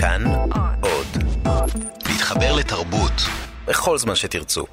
[0.00, 0.24] כאן
[0.80, 1.06] עוד.
[2.08, 3.12] להתחבר לתרבות
[3.66, 4.64] בכל זמן שתרצו.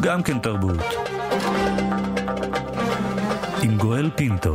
[0.00, 0.80] גם כן תרבות.
[3.62, 4.54] עם גואל פינטו.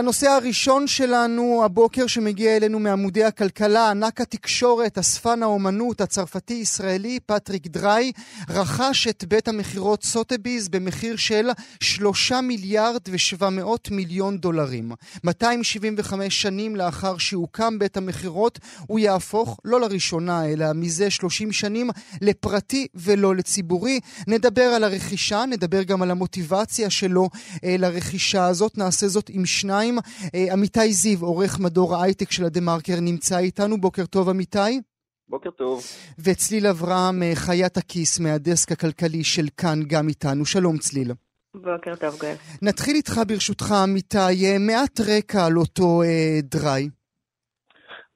[0.00, 8.12] הנושא הראשון שלנו הבוקר שמגיע אלינו מעמודי הכלכלה, ענק התקשורת, אספן האומנות הצרפתי-ישראלי פטריק דריי
[8.48, 14.92] רכש את בית המכירות סוטביז במחיר של שלושה מיליארד ושבע מאות מיליון דולרים.
[15.24, 22.86] 275 שנים לאחר שהוקם בית המכירות הוא יהפוך לא לראשונה אלא מזה 30 שנים לפרטי
[22.94, 24.00] ולא לציבורי.
[24.26, 27.28] נדבר על הרכישה, נדבר גם על המוטיבציה שלו
[27.64, 29.85] אה, לרכישה הזאת, נעשה זאת עם שניים.
[30.34, 33.80] אה, עמיתי זיו, עורך מדור ההייטק של הדה מרקר, נמצא איתנו.
[33.80, 34.80] בוקר טוב, עמיתי.
[35.28, 35.84] בוקר טוב.
[36.18, 40.46] וצליל אברהם, אה, חיית הכיס מהדסק הכלכלי של כאן, גם איתנו.
[40.46, 41.12] שלום, צליל.
[41.54, 42.34] בוקר טוב, גל.
[42.62, 46.88] נתחיל איתך ברשותך, עמיתי, אה, מעט רקע על אותו אה, דריי.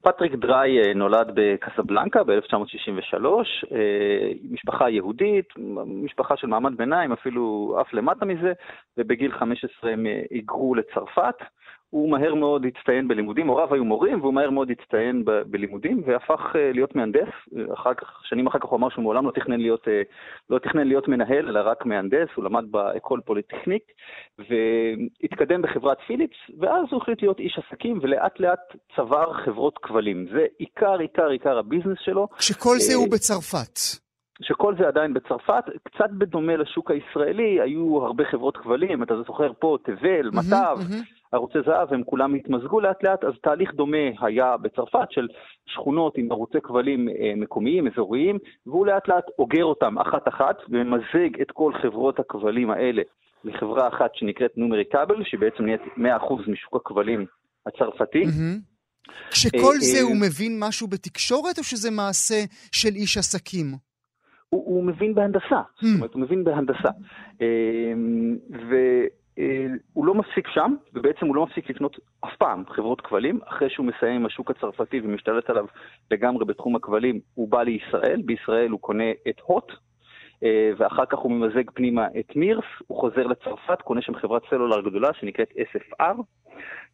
[0.02, 3.24] פטריק דריי נולד בקסבלנקה ב-1963,
[4.50, 5.48] משפחה יהודית,
[5.86, 8.52] משפחה של מעמד ביניים, אפילו אף למטה מזה,
[8.98, 11.34] ובגיל 15 הם היגרו לצרפת.
[11.90, 16.40] הוא מהר מאוד הצטיין בלימודים, הוריו היו מורים, והוא מהר מאוד הצטיין ב- בלימודים, והפך
[16.52, 17.28] uh, להיות מהנדס.
[17.74, 19.90] אחר כך, שנים אחר כך הוא אמר שהוא מעולם לא תכנן להיות, אה,
[20.50, 23.82] לא תכנן להיות מנהל, אלא רק מהנדס, הוא למד ב École Polytechnique,
[24.38, 30.26] והתקדם בחברת פיליפס, ואז הוא החליט להיות איש עסקים, ולאט לאט צבר חברות כבלים.
[30.32, 32.28] זה עיקר, עיקר, עיקר הביזנס שלו.
[32.38, 33.78] שכל זה הוא בצרפת.
[34.42, 39.76] שכל זה עדיין בצרפת, קצת בדומה לשוק הישראלי, היו הרבה חברות כבלים, אתה זוכר פה,
[39.84, 40.78] תבל, מטב,
[41.32, 45.28] ערוצי זהב, הם כולם התמזגו לאט לאט, אז תהליך דומה היה בצרפת של
[45.66, 51.40] שכונות עם ערוצי כבלים אה, מקומיים, אזוריים, והוא לאט לאט אוגר אותם אחת אחת, וממזג
[51.42, 53.02] את כל חברות הכבלים האלה
[53.44, 57.26] לחברה אחת שנקראת נומרי כבל, שבעצם נהיית 100% משוק הכבלים
[57.66, 58.24] הצרפתי.
[59.30, 63.66] כשכל זה הוא מבין משהו בתקשורת, או שזה מעשה של איש עסקים?
[64.48, 65.60] הוא, הוא מבין בהנדסה.
[65.82, 66.88] זאת אומרת, הוא מבין בהנדסה.
[69.94, 73.40] והוא לא מפסיק שם, ובעצם הוא לא מפסיק לקנות אף פעם חברות כבלים.
[73.44, 75.66] אחרי שהוא מסיים עם השוק הצרפתי ומשתלט עליו
[76.10, 79.72] לגמרי בתחום הכבלים, הוא בא לישראל, בישראל הוא קונה את הוט,
[80.76, 85.08] ואחר כך הוא ממזג פנימה את מירס, הוא חוזר לצרפת, קונה שם חברת סלולר גדולה
[85.12, 86.14] שנקראת SFR,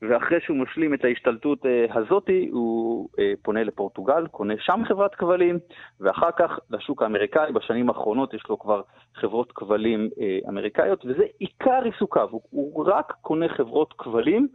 [0.03, 1.59] ואחרי שהוא משלים את ההשתלטות
[1.95, 3.09] הזאתי, הוא
[3.43, 5.59] פונה לפורטוגל, קונה שם חברת כבלים,
[6.01, 8.83] ואחר כך לשוק האמריקאי, בשנים האחרונות יש לו כבר
[9.15, 10.09] חברות כבלים
[10.49, 14.49] אמריקאיות, וזה עיקר עיסוקיו, הוא, הוא רק קונה חברות כבלים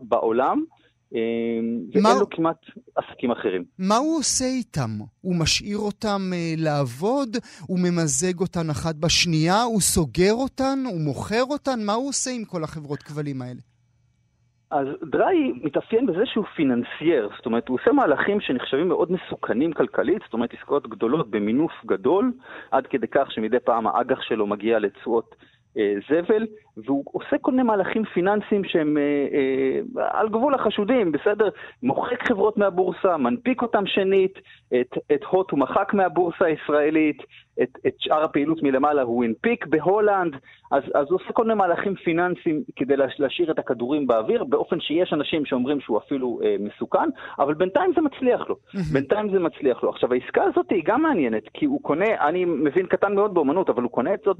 [0.00, 0.64] בעולם.
[1.12, 2.14] ואין מה...
[2.20, 2.56] לו כמעט
[2.96, 3.64] עסקים אחרים.
[3.78, 4.90] מה הוא עושה איתם?
[5.20, 6.20] הוא משאיר אותם
[6.56, 7.36] לעבוד?
[7.66, 9.62] הוא ממזג אותן אחת בשנייה?
[9.62, 10.78] הוא סוגר אותן?
[10.86, 11.80] הוא מוכר אותן?
[11.86, 13.60] מה הוא עושה עם כל החברות כבלים האלה?
[14.72, 20.22] אז דריי מתאפיין בזה שהוא פיננסייר, זאת אומרת, הוא עושה מהלכים שנחשבים מאוד מסוכנים כלכלית,
[20.24, 22.32] זאת אומרת, עסקאות גדולות במינוף גדול,
[22.70, 25.34] עד כדי כך שמדי פעם האג"ח שלו מגיע לתשואות
[25.78, 26.46] אה, זבל,
[26.76, 29.02] והוא עושה כל מיני מהלכים פיננסיים שהם אה,
[30.02, 31.48] אה, על גבול החשודים, בסדר?
[31.82, 34.38] מוחק חברות מהבורסה, מנפיק אותם שנית,
[34.80, 37.22] את, את הוט הוא מחק מהבורסה הישראלית,
[37.62, 40.36] את, את שאר הפעילות מלמעלה הוא הנפיק בהולנד,
[40.70, 45.12] אז, אז הוא עושה כל מיני מהלכים פיננסיים כדי להשאיר את הכדורים באוויר, באופן שיש
[45.12, 48.56] אנשים שאומרים שהוא אפילו אה, מסוכן, אבל בינתיים זה מצליח לו.
[48.92, 49.90] בינתיים זה מצליח לו.
[49.90, 53.82] עכשיו, העסקה הזאת היא גם מעניינת, כי הוא קונה, אני מבין קטן מאוד באמנות, אבל
[53.82, 54.36] הוא קונה את זאת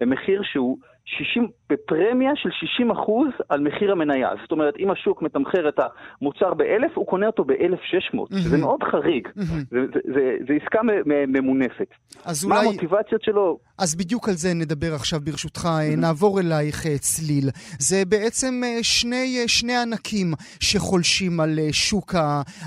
[0.00, 4.28] במחיר שהוא 60, בפרמיה של 60 אחוז על מחיר המניה.
[4.42, 5.80] זאת אומרת, אם השוק מתמחר את
[6.20, 8.38] המוצר ב-1,000, הוא קונה אותו ב-1,600, mm-hmm.
[8.38, 9.28] זה מאוד חריג.
[9.28, 9.42] Mm-hmm.
[9.42, 11.86] זה, זה, זה, זה עסקה ממונפת.
[12.24, 12.68] אז מה אולי...
[12.68, 13.58] המוטיבציות שלו?
[13.78, 15.64] אז בדיוק על זה נדבר עכשיו ברשותך.
[15.64, 15.96] Mm-hmm.
[15.96, 17.50] נעבור אלייך צליל.
[17.78, 22.14] זה בעצם שני, שני ענקים שחולשים על שוק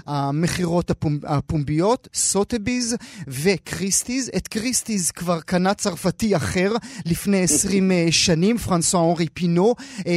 [0.07, 0.92] המכירות
[1.28, 2.98] הפומביות, סוטביז
[3.28, 4.31] וקריסטיז.
[4.38, 6.72] את קריסטיז כבר קנה צרפתי אחר
[7.06, 7.92] לפני 20
[8.27, 9.75] שנים, פרנסואה אנרי פינו.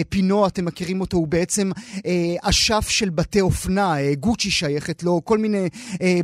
[0.08, 1.70] פינו, אתם מכירים אותו, הוא בעצם
[2.42, 5.68] אשף של בתי אופנה, גוצ'י שייכת לו, כל מיני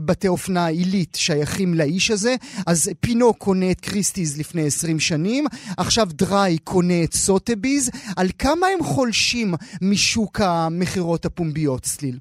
[0.04, 2.34] בתי אופנה עילית שייכים לאיש הזה.
[2.66, 4.56] אז פינו קונה את קריסטיז לפני...
[4.56, 5.44] לפני 20 שנים,
[5.78, 9.48] עכשיו דרהי קונה את סוטביז, על כמה הם חולשים
[9.82, 12.18] משוק המכירות הפומביות, סליל?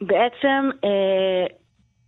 [0.00, 1.46] בעצם, אה,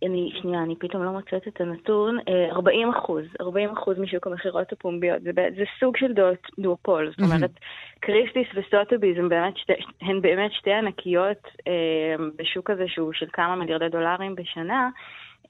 [0.05, 4.71] אני, שנייה, אני פתאום לא מוצאת את הנתון, אה, 40 אחוז, 40 אחוז משוק המכירות
[4.71, 6.13] הפומביות, זה, זה סוג של
[6.59, 7.51] דואופול, זאת אומרת,
[7.99, 13.55] קריסטיס וסוטביז הן באמת, שתי, הן באמת שתי ענקיות אה, בשוק הזה שהוא של כמה
[13.55, 14.89] מיליארדי דולרים בשנה.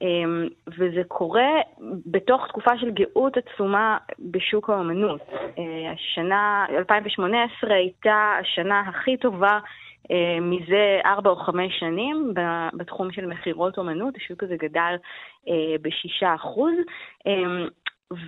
[0.01, 1.51] אמ, וזה קורה
[2.06, 5.21] בתוך תקופה של גאות עצומה בשוק האומנות.
[5.31, 9.59] אה, השנה, 2018 הייתה השנה הכי טובה אה,
[10.42, 12.33] מזה ארבע או חמש שנים
[12.74, 14.95] בתחום של מכירות אומנות, השוק הזה גדל
[15.48, 16.74] אה, בשישה אחוז.
[17.25, 17.68] אמ,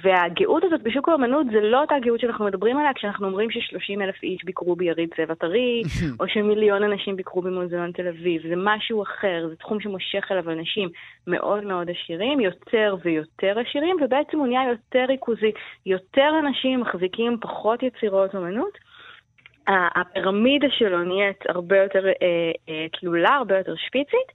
[0.04, 4.24] והגאות הזאת בשוק האמנות זה לא אותה גאות שאנחנו מדברים עליה כשאנחנו אומרים ש-30 אלף
[4.24, 5.82] איש ביקרו ביריד צבע טרי,
[6.20, 8.42] או שמיליון אנשים ביקרו במוזיאון תל אביב.
[8.50, 10.90] זה משהו אחר, זה תחום שמושך אליו אנשים
[11.28, 15.52] מאוד מאוד עשירים, יותר ויותר עשירים, ובעצם הוא נהיה יותר ריכוזי.
[15.86, 18.93] יותר אנשים מחזיקים פחות יצירות אמנות.
[19.68, 22.14] הפירמידה שלו נהיית הרבה יותר אה,
[22.70, 24.30] אה, תלולה, הרבה יותר שפיצית,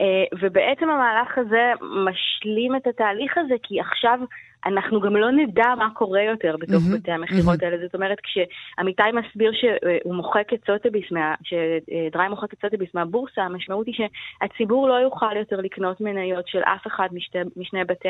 [0.00, 4.18] אה, ובעצם המהלך הזה משלים את התהליך הזה, כי עכשיו
[4.66, 7.64] אנחנו גם לא נדע מה קורה יותר בתוך mm-hmm, בתי המכירות mm-hmm.
[7.64, 7.76] האלה.
[7.84, 11.04] זאת אומרת, כשעמיתי מסביר שהוא מוחק את סוטביס,
[11.42, 16.86] שדריי מוחק את סוטביס מהבורסה, המשמעות היא שהציבור לא יוכל יותר לקנות מניות של אף
[16.86, 18.08] אחד משתי, משני בתי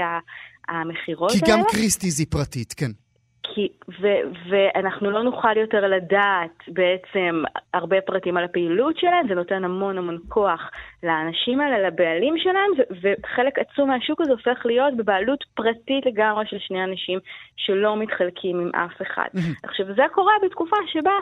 [0.69, 1.41] המכירות האלה.
[1.41, 3.08] כי גם קריסטיז היא פרטית, כן.
[3.55, 3.69] כי,
[4.01, 4.07] ו,
[4.49, 7.43] ואנחנו לא נוכל יותר לדעת בעצם
[7.75, 10.71] הרבה פרטים על הפעילות שלהם, זה נותן המון המון כוח
[11.03, 16.59] לאנשים האלה, לבעלים שלהם, ו, וחלק עצום מהשוק הזה הופך להיות בבעלות פרטית לגמרי של
[16.59, 17.19] שני אנשים
[17.57, 19.29] שלא מתחלקים עם אף אחד.
[19.63, 21.19] עכשיו, זה קורה בתקופה שבה...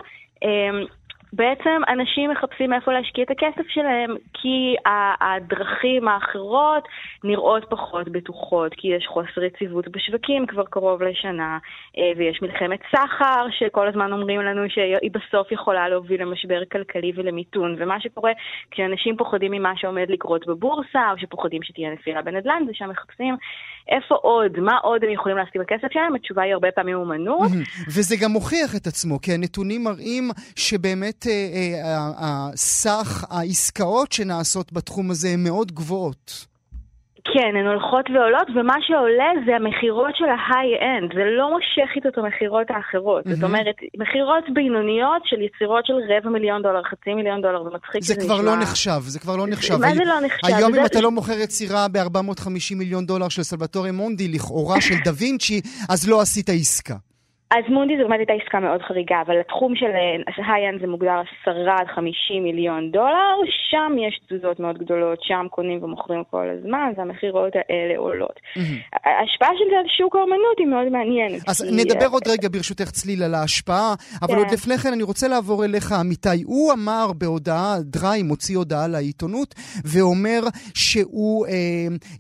[1.33, 4.75] בעצם אנשים מחפשים איפה להשקיע את הכסף שלהם, כי
[5.21, 6.89] הדרכים האחרות
[7.25, 11.59] נראות פחות בטוחות, כי יש חוסר יציבות בשווקים כבר קרוב לשנה,
[11.99, 17.77] אה, ויש מלחמת סחר, שכל הזמן אומרים לנו שהיא בסוף יכולה להוביל למשבר כלכלי ולמיתון,
[17.79, 18.33] ומה שקורה
[18.71, 23.37] כשאנשים פוחדים ממה שעומד לקרות בבורסה, או שפוחדים שתהיה נפילה בנדל"ן, זה שהם מחפשים
[23.89, 27.51] איפה עוד, מה עוד הם יכולים להסכים בכסף שלהם, התשובה היא הרבה פעמים אומנות.
[27.95, 31.16] וזה גם מוכיח את עצמו, כי הנתונים מראים שבאמת...
[31.27, 36.47] אה, אה, סך העסקאות שנעשות בתחום הזה הן מאוד גבוהות.
[37.33, 42.09] כן, הן הולכות ועולות, ומה שעולה זה המכירות של ה high-end, זה לא מושך איתו
[42.09, 43.27] את המכירות האחרות.
[43.27, 43.35] Mm-hmm.
[43.35, 48.03] זאת אומרת, מכירות בינוניות של יצירות של רבע מיליון דולר, חצי מיליון דולר, זה מצחיק
[48.03, 48.51] זה כבר נשמע...
[48.51, 49.77] לא נחשב, זה כבר לא נחשב.
[49.77, 50.47] מה זה לא נחשב?
[50.47, 50.81] היום זה...
[50.81, 55.61] אם אתה לא מוכר יצירה ב-450 מיליון דולר של סלבטור מונדי, לכאורה של דה וינצ'י,
[55.89, 56.95] אז לא עשית עסקה.
[57.51, 59.91] אז מונדי זו באמת הייתה עסקה מאוד חריגה, אבל התחום של
[60.37, 63.37] ה high-end זה מוגדר 10 עד 50 מיליון דולר,
[63.71, 68.41] שם יש תזוזות מאוד גדולות, שם קונים ומוכרים כל הזמן, והמכירות האלה עולות.
[69.05, 71.49] ההשפעה של זה על שוק האומנות היא מאוד מעניינת.
[71.49, 74.55] אז נדבר עוד רגע ברשותך צליל על ההשפעה, אבל עוד כן.
[74.55, 76.43] לפני כן אני רוצה לעבור אליך, אמיתי.
[76.45, 79.55] הוא אמר בהודעה, דריי מוציא הודעה לעיתונות,
[79.85, 80.41] ואומר
[80.75, 81.53] שהוא אה,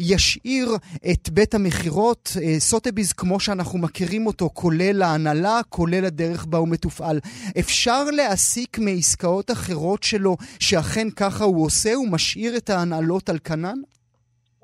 [0.01, 0.69] ישאיר
[1.13, 6.69] את בית המכירות, אה, סוטביז כמו שאנחנו מכירים אותו, כולל ההנהלה, כולל הדרך בה הוא
[6.69, 7.21] מתופעל.
[7.59, 11.95] אפשר להסיק מעסקאות אחרות שלו שאכן ככה הוא עושה?
[11.95, 13.79] הוא משאיר את ההנהלות על כנן?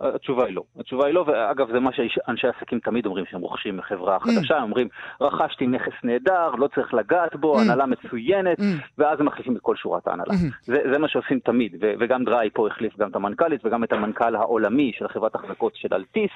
[0.03, 0.63] התשובה היא לא.
[0.79, 4.63] התשובה היא לא, ואגב, זה מה שאנשי עסקים תמיד אומרים כשהם רוכשים מחברה חדשה, הם
[4.63, 4.89] אומרים,
[5.21, 8.59] רכשתי נכס נהדר, לא צריך לגעת בו, הנהלה מצוינת,
[8.99, 10.35] ואז הם מחליפים את כל שורת ההנהלה.
[10.63, 13.93] זה, זה מה שעושים תמיד, ו- וגם דריי פה החליף גם את המנכ"לית וגם את
[13.93, 16.31] המנכ"ל העולמי של חברת החזקות של אלטיס,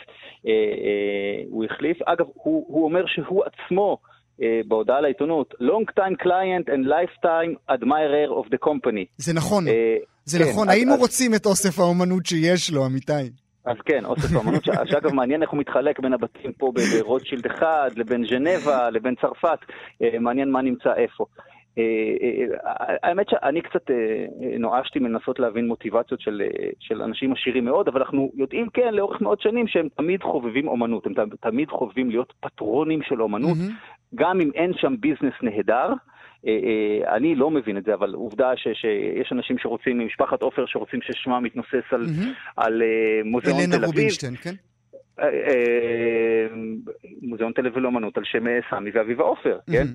[0.46, 2.02] אה, אה, הוא החליף.
[2.02, 3.99] אגב, הוא, הוא אומר שהוא עצמו,
[4.42, 9.04] אה, בהודעה לעיתונות, long time client and lifetime admirer of the company.
[9.16, 10.68] זה נכון, אה, זה כן, נכון.
[10.68, 13.12] היינו אז, רוצים את אוסף האומנות שיש לו, אמיתי.
[13.66, 18.25] אז כן, אוסף האומנות, שאגב מעניין איך הוא מתחלק בין הבתים פה ברוטשילד אחד, לבין
[18.26, 19.58] ז'נבה, לבין צרפת,
[20.02, 21.26] אה, מעניין מה נמצא איפה.
[23.02, 23.90] האמת שאני קצת
[24.58, 26.42] נואשתי מלנסות להבין מוטיבציות של,
[26.80, 31.06] של אנשים עשירים מאוד, אבל אנחנו יודעים, כן, לאורך מאות שנים שהם תמיד חובבים אומנות,
[31.06, 34.14] הם תמיד חובבים להיות פטרונים של אומנות, mm-hmm.
[34.14, 36.15] גם אם אין שם ביזנס נהדר, אה, אה,
[37.16, 41.42] אני לא מבין את זה, אבל עובדה ש, שיש אנשים שרוצים, ממשפחת עופר, שרוצים ששמם
[41.42, 42.52] מתנוסס על, mm-hmm.
[42.56, 43.74] על uh, מוזיאון תל אביב.
[43.74, 44.54] אלנה רובינשטיין, כן?
[47.22, 49.86] מוזיאון תל אביב לאומנות על שם סמי ואביבה עופר, כן?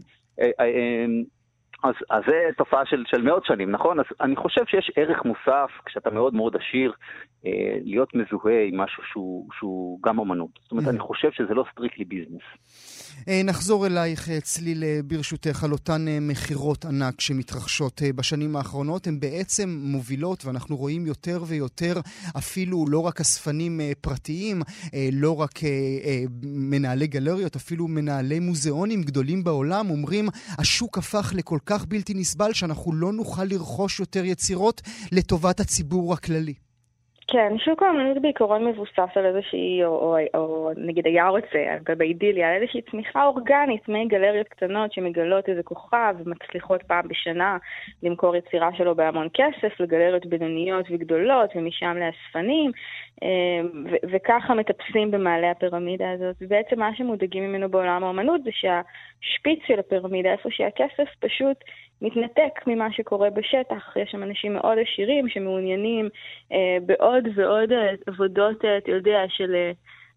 [1.84, 4.00] אז, אז זה תופעה של, של מאות שנים, נכון?
[4.00, 6.94] אז אני חושב שיש ערך מוסף, כשאתה מאוד מאוד עשיר,
[7.46, 10.50] אה, להיות מזוהה עם משהו שהוא, שהוא גם אמנות.
[10.62, 10.88] זאת אומרת.
[10.88, 12.42] אני חושב שזה לא strictly business.
[13.28, 19.08] אה, נחזור אלייך, אה, צליל, אה, ברשותך, על אותן מכירות ענק שמתרחשות בשנים האחרונות.
[19.08, 22.00] הן בעצם מובילות, ואנחנו רואים יותר ויותר,
[22.38, 24.62] אפילו לא רק אספנים פרטיים,
[25.12, 25.60] לא רק
[26.44, 32.94] מנהלי גלריות, אפילו מנהלי מוזיאונים גדולים בעולם, אומרים, השוק הפך לכל כך בלתי נסבל, שאנחנו
[32.94, 36.71] לא נוכל לרכוש יותר יצירות לטובת הציבור הכללי.
[37.32, 42.62] כן, שוק האמנות בעיקרון מבוסס על איזושהי, או, או, או נגיד היה רוצה, באידיליה, על
[42.62, 47.58] איזושהי צמיחה אורגנית מגלריות קטנות שמגלות איזה כוכב ומצליחות פעם בשנה
[48.04, 52.72] למכור יצירה שלו בהמון כסף, לגלריות בינוניות וגדולות, ומשם לאספנים,
[53.22, 56.36] אמ, וככה מטפסים במעלה הפירמידה הזאת.
[56.42, 61.58] ובעצם מה שמודאגים ממנו בעולם האמנות זה שהשפיץ של הפירמידה, איפה שהכסף פשוט
[62.02, 63.98] מתנתק ממה שקורה בשטח.
[63.98, 66.10] יש שם אנשים מאוד עשירים שמעוניינים
[66.52, 69.56] אה, בעוד ועוד אה, עבודות, אה, אתה יודע, של...
[69.56, 69.72] אה,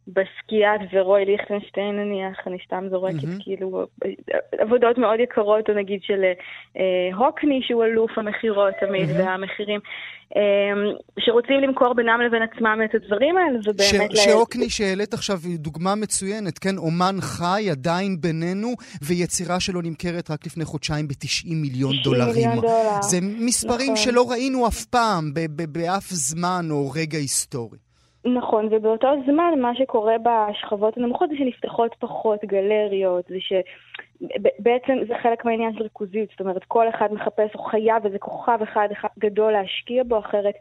[0.09, 3.45] בסקיאט ורוי ליכטנשטיין נניח, אני סתם זורקת mm-hmm.
[3.45, 3.87] כאילו
[4.59, 6.25] עבודות מאוד יקרות, או נגיד של
[6.77, 9.19] אה, הוקני שהוא אלוף המכירות תמיד, mm-hmm.
[9.19, 9.81] והמחירים,
[10.37, 10.43] אה,
[11.19, 14.17] שרוצים למכור בינם לבין עצמם את הדברים האלה, ובאמת...
[14.17, 16.77] ש- שהוקני שהעלית עכשיו היא דוגמה מצוינת, כן?
[16.79, 18.69] אומן חי עדיין בינינו,
[19.03, 22.49] ויצירה שלו נמכרת רק לפני חודשיים ב-90 מיליון דולרים.
[22.49, 23.03] מיליון דולר.
[23.03, 23.97] זה מספרים נכון.
[23.97, 25.33] שלא ראינו אף פעם,
[25.69, 27.84] באף זמן או רגע היסטורי.
[28.25, 35.45] נכון, ובאותו זמן מה שקורה בשכבות הנמוכות זה שנפתחות פחות גלריות, זה שבעצם זה חלק
[35.45, 39.53] מהעניין של ריכוזיות, זאת אומרת כל אחד מחפש או חייב איזה כוכב אחד, אחד גדול
[39.53, 40.55] להשקיע בו, אחרת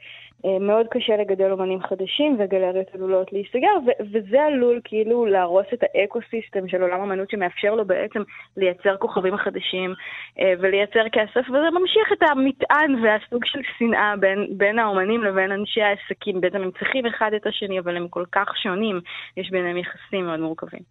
[0.59, 3.75] מאוד קשה לגדל אומנים חדשים וגלריות עלולות להיסגר,
[4.11, 8.19] וזה עלול כאילו להרוס את ה ecosystem של עולם אמנות שמאפשר לו בעצם
[8.57, 9.93] לייצר כוכבים חדשים
[10.39, 15.81] אה, ולייצר כסף, וזה ממשיך את המטען והסוג של שנאה בין, בין האומנים לבין אנשי
[15.81, 16.41] העסקים.
[16.41, 19.01] בעצם הם צריכים אחד את השני, אבל הם כל כך שונים,
[19.37, 20.81] יש ביניהם יחסים מאוד מורכבים.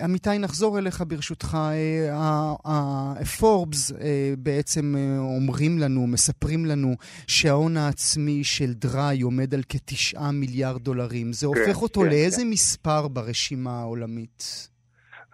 [0.00, 1.56] עמיתי, נחזור אליך ברשותך.
[3.40, 6.88] פורבס אה, בעצם אומרים לנו, מספרים לנו
[7.26, 11.32] שההון העצמי של דרהי עומד על כתשעה מיליארד דולרים.
[11.32, 12.48] זה כן, הופך אותו כן, לאיזה כן.
[12.50, 14.68] מספר ברשימה העולמית?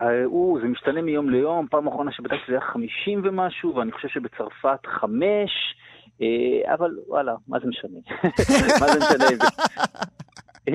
[0.02, 4.08] אה, הוא, זה משתנה מיום ליום, פעם אחרונה שבדקתי זה היה 50 ומשהו, ואני חושב
[4.08, 5.20] שבצרפת 5,
[6.22, 7.98] אה, אבל וואלה, מה זה משנה?
[8.80, 9.46] מה זה משנה אם זה,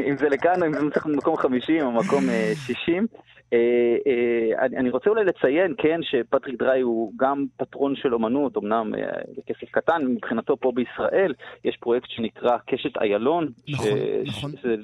[0.09, 2.23] אם זה לכאן או אם זה מקום 50 או מקום
[2.55, 3.07] 60?
[3.53, 8.91] אה, אה, אני רוצה אולי לציין, כן, שפטריק דריי הוא גם פטרון של אומנות, אמנם
[9.37, 11.33] בכסף אה, קטן, מבחינתו פה בישראל
[11.63, 13.87] יש פרויקט שנקרא קשת איילון, נכון,
[14.25, 14.51] נכון.
[14.51, 14.75] שזה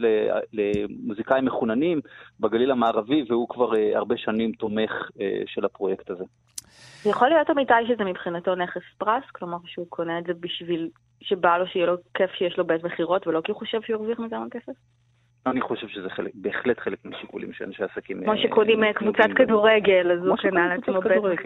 [0.53, 2.01] למוזיקאים מחוננים
[2.39, 4.91] בגליל המערבי, והוא כבר הרבה שנים תומך
[5.45, 6.23] של הפרויקט הזה.
[7.03, 10.89] זה יכול להיות אמיתי שזה מבחינתו נכס פרס, כלומר שהוא קונה את זה בשביל
[11.21, 14.19] שבא לו שיהיה לו כיף שיש לו בית מכירות, ולא כי הוא חושב שהוא ירוויח
[14.19, 14.73] מזה המון כסף?
[15.47, 18.23] אני חושב שזה חלק, בהחלט חלק מהשיקולים שאנשי עסקים...
[18.23, 21.39] כמו שקונים אה, קבוצת כדורגל, אז הוא קנה לעצמו בית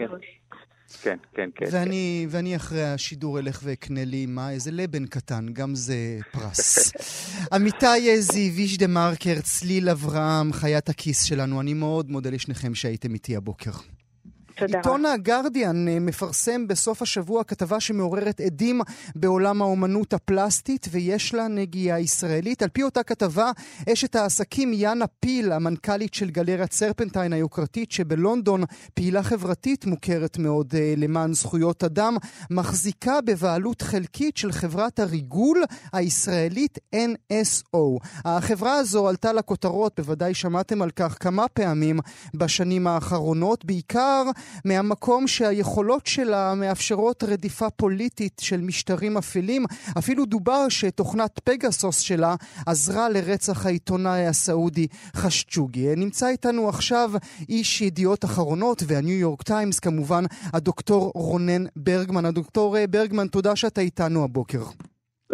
[1.02, 1.66] כן, כן, כן.
[1.72, 2.36] ואני, כן.
[2.36, 5.94] ואני אחרי השידור אלך ואקנה לי, מה, איזה לבן קטן, גם זה
[6.32, 6.92] פרס.
[7.54, 13.36] עמיתי זיוויש דה מרקר, צליל אברהם, חיית הכיס שלנו, אני מאוד מודה לשניכם שהייתם איתי
[13.36, 13.70] הבוקר.
[14.56, 14.78] תודה.
[14.78, 18.80] עיתון הגרדיאן אה, מפרסם בסוף השבוע כתבה שמעוררת עדים
[19.14, 22.62] בעולם האומנות הפלסטית ויש לה נגיעה ישראלית.
[22.62, 23.50] על פי אותה כתבה,
[23.92, 30.76] אשת העסקים יאנה פיל, המנכ"לית של גלריית סרפנטיין היוקרתית שבלונדון, פעילה חברתית מוכרת מאוד uh,
[30.96, 32.16] למען זכויות אדם,
[32.50, 37.78] מחזיקה בבעלות חלקית של חברת הריגול הישראלית NSO.
[38.24, 42.00] החברה הזו עלתה לכותרות, בוודאי שמעתם על כך כמה פעמים
[42.34, 44.22] בשנים האחרונות, בעיקר
[44.64, 49.64] מהמקום שהיכולות שלה מאפשרות רדיפה פוליטית של משטרים אפלים.
[49.98, 52.34] אפילו דובר שתוכנת פגסוס שלה
[52.66, 54.86] עזרה לרצח העיתונאי הסעודי
[55.16, 55.96] חשצ'וגי.
[55.96, 57.10] נמצא איתנו עכשיו
[57.48, 62.24] איש ידיעות אחרונות והניו יורק טיימס כמובן, הדוקטור רונן ברגמן.
[62.24, 64.62] הדוקטור ברגמן, תודה שאתה איתנו הבוקר.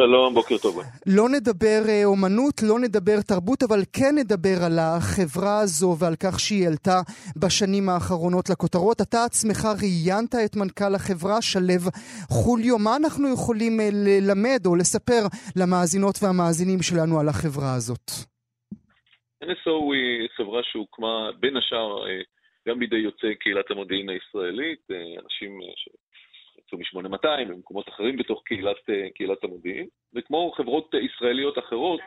[0.03, 0.75] שלום, בוקר טוב.
[1.07, 6.41] לא נדבר אה, אומנות, לא נדבר תרבות, אבל כן נדבר על החברה הזו ועל כך
[6.41, 6.99] שהיא עלתה
[7.43, 9.01] בשנים האחרונות לכותרות.
[9.01, 11.91] אתה עצמך ראיינת את מנכ"ל החברה, שלו
[12.37, 12.79] חוליו.
[12.79, 15.23] מה אנחנו יכולים אה, ללמד או לספר
[15.61, 18.07] למאזינות והמאזינים שלנו על החברה הזאת?
[19.45, 22.21] NSO היא חברה שהוקמה בין השאר אה,
[22.69, 24.83] גם בידי יוצאי קהילת המודיעין הישראלית,
[25.25, 25.51] אנשים
[26.71, 32.01] יצאו מ-8200 ומקומות אחרים בתוך קהילת, אה, קהילת המודיעין, וכמו חברות ישראליות אחרות,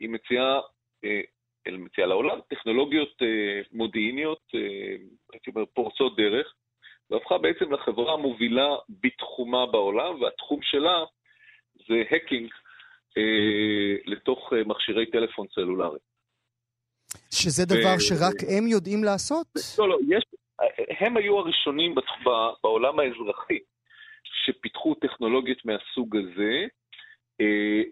[0.00, 0.60] היא מציעה
[1.04, 1.20] אה,
[1.66, 4.40] מציעה לעולם, טכנולוגיות אה, מודיעיניות,
[5.32, 6.54] הייתי אומר, פורצות דרך,
[7.10, 11.04] והפכה בעצם לחברה המובילה בתחומה בעולם, והתחום שלה
[11.88, 12.50] זה האקינג
[14.06, 15.98] לתוך מכשירי טלפון סלולרי.
[17.30, 17.98] שזה דבר.
[17.98, 19.46] שרק הם יודעים לעשות?
[19.78, 20.24] לא, לא, יש,
[21.00, 21.94] הם היו הראשונים
[22.62, 23.58] בעולם האזרחי
[24.44, 26.66] שפיתחו טכנולוגיות מהסוג הזה.
[27.40, 27.82] אה,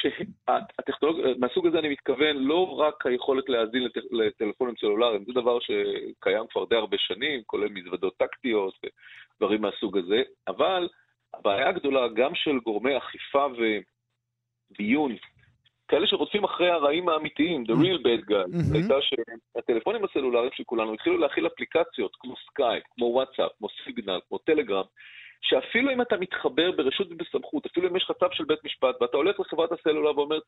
[0.00, 6.46] שהטכנולוגיה, מהסוג הזה אני מתכוון לא רק היכולת להאזין לטל, לטלפונים סלולריים, זה דבר שקיים
[6.50, 8.74] כבר די הרבה שנים, כולל מזוודות טקטיות
[9.34, 10.88] ודברים מהסוג הזה, אבל
[11.34, 13.46] הבעיה הגדולה גם של גורמי אכיפה
[14.70, 15.16] וביון,
[15.88, 18.74] כאלה שרודפים אחרי הרעים האמיתיים, the real bad guy, mm-hmm.
[18.74, 24.38] הייתה שהטלפונים הסלולריים של כולנו התחילו להכיל אפליקציות כמו סקייפ, כמו וואטסאפ, כמו סיגנל, כמו
[24.38, 24.84] טלגרם,
[25.40, 29.16] שאפילו אם אתה מתחבר ברשות ובסמכות, אפילו אם יש לך צו של בית משפט, ואתה
[29.16, 30.38] הולך לחברת הסלולר ואומר,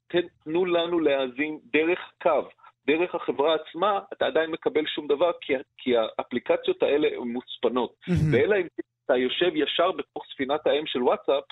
[0.45, 2.43] תנו לנו להאזין דרך קו,
[2.87, 7.95] דרך החברה עצמה, אתה עדיין מקבל שום דבר, כי, כי האפליקציות האלה הן מוצפנות.
[8.09, 8.33] Mm-hmm.
[8.33, 8.67] ואלא אם
[9.05, 11.45] אתה יושב ישר בתוך ספינת האם של וואטסאפ,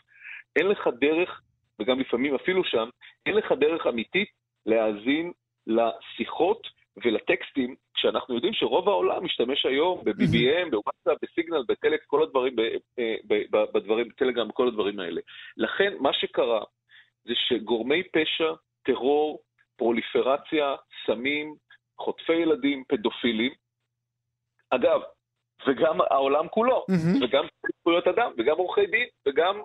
[0.56, 1.40] אין לך דרך,
[1.80, 2.88] וגם לפעמים אפילו שם,
[3.26, 4.28] אין לך דרך אמיתית
[4.66, 5.32] להאזין
[5.66, 12.56] לשיחות ולטקסטים, כשאנחנו יודעים שרוב העולם משתמש היום ב-BBM, בוואטסאפ, בסיגנל, בטלק, כל הדברים,
[12.98, 13.14] אה,
[13.74, 15.20] בדברים, בטלגרם, כל הדברים האלה.
[15.56, 16.60] לכן, מה שקרה
[17.24, 18.52] זה שגורמי פשע,
[18.82, 19.38] טרור,
[19.76, 20.76] פרוליפרציה,
[21.06, 21.54] סמים,
[21.98, 23.52] חוטפי ילדים, פדופילים,
[24.70, 25.00] אגב,
[25.66, 26.84] וגם העולם כולו.
[27.22, 27.44] וגם
[27.80, 29.60] זכויות אדם, וגם עורכי דין, וגם,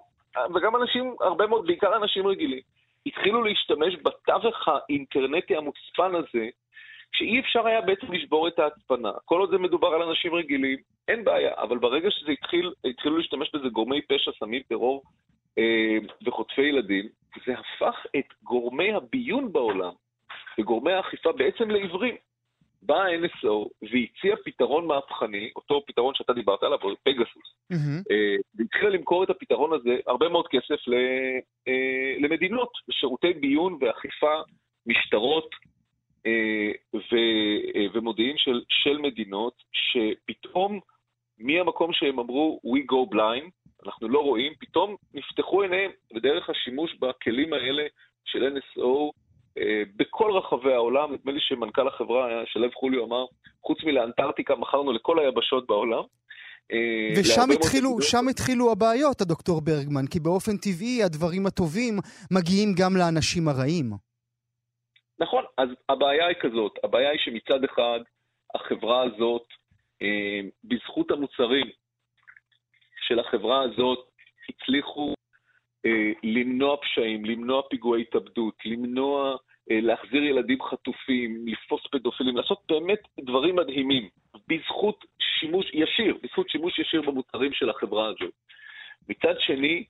[0.55, 2.61] וגם אנשים, הרבה מאוד, בעיקר אנשים רגילים,
[3.05, 6.47] התחילו להשתמש בתווך האינטרנטי המוצפן הזה
[7.13, 9.11] שאי אפשר היה בעצם לשבור את ההצפנה.
[9.25, 10.77] כל עוד זה מדובר על אנשים רגילים,
[11.07, 15.03] אין בעיה, אבל ברגע שזה התחיל, התחילו להשתמש בזה גורמי פשע, סמים, טרור
[15.57, 17.07] אה, וחוטפי ילדים,
[17.45, 19.93] זה הפך את גורמי הביון בעולם
[20.59, 22.15] וגורמי האכיפה בעצם לעיוורים.
[22.85, 28.03] בא ה-NSO והציע פתרון מהפכני, אותו פתרון שאתה דיברת עליו, פגסוס, mm-hmm.
[28.11, 30.93] אה, והתחילה למכור את הפתרון הזה, הרבה מאוד כסף ל,
[31.67, 34.33] אה, למדינות, לשירותי ביון ואכיפה,
[34.85, 35.49] משטרות,
[36.25, 36.71] אה,
[37.75, 40.79] אה, ומודיעין של, של מדינות, שפתאום
[41.39, 43.49] מהמקום שהם אמרו We go blind,
[43.85, 47.83] אנחנו לא רואים, פתאום נפתחו עיניהם לדרך השימוש בכלים האלה
[48.25, 49.11] של NSO
[49.57, 51.13] אה, בכל רחבי העולם.
[51.13, 53.25] נדמה לי שמנכ"ל החברה, שלו חוליו, אמר,
[53.63, 56.03] חוץ מלאנטארקטיקה מכרנו לכל היבשות בעולם.
[57.17, 61.99] ושם התחילו, שם התחילו הבעיות, הדוקטור ברגמן, כי באופן טבעי הדברים הטובים
[62.31, 64.12] מגיעים גם לאנשים הרעים.
[65.19, 67.99] נכון, אז הבעיה היא כזאת, הבעיה היא שמצד אחד
[68.55, 69.47] החברה הזאת,
[70.01, 71.69] אה, בזכות המוצרים
[73.07, 74.09] של החברה הזאת,
[74.49, 75.13] הצליחו
[75.85, 79.35] אה, למנוע פשעים, למנוע פיגועי התאבדות, למנוע,
[79.71, 84.09] אה, להחזיר ילדים חטופים, לתפוס פדופילים, לעשות באמת דברים מדהימים,
[84.47, 88.33] בזכות שימוש ישיר, בזכות שימוש ישיר במוצרים של החברה הזאת.
[89.09, 89.83] מצד שני,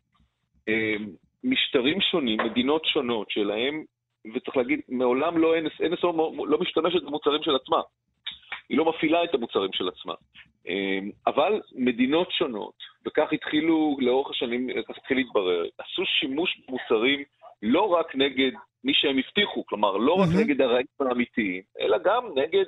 [1.44, 3.84] משטרים שונים, מדינות שונות שלהם
[4.36, 6.08] וצריך להגיד, מעולם לא NSO
[6.48, 7.82] לא משתמשת במוצרים של עצמה.
[8.70, 10.14] היא לא מפעילה את המוצרים של עצמה.
[10.68, 12.74] אמ, אבל מדינות שונות,
[13.08, 17.24] וכך התחילו לאורך השנים, כך התחיל להתברר, עשו שימוש במוצרים
[17.62, 18.52] לא רק נגד
[18.84, 22.66] מי שהם הבטיחו, כלומר, לא רק נגד הרעים האמיתיים, אלא גם נגד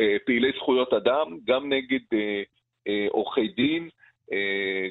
[0.00, 2.42] אה, פעילי זכויות אדם, גם נגד אה,
[2.88, 3.88] אה, עורכי דין,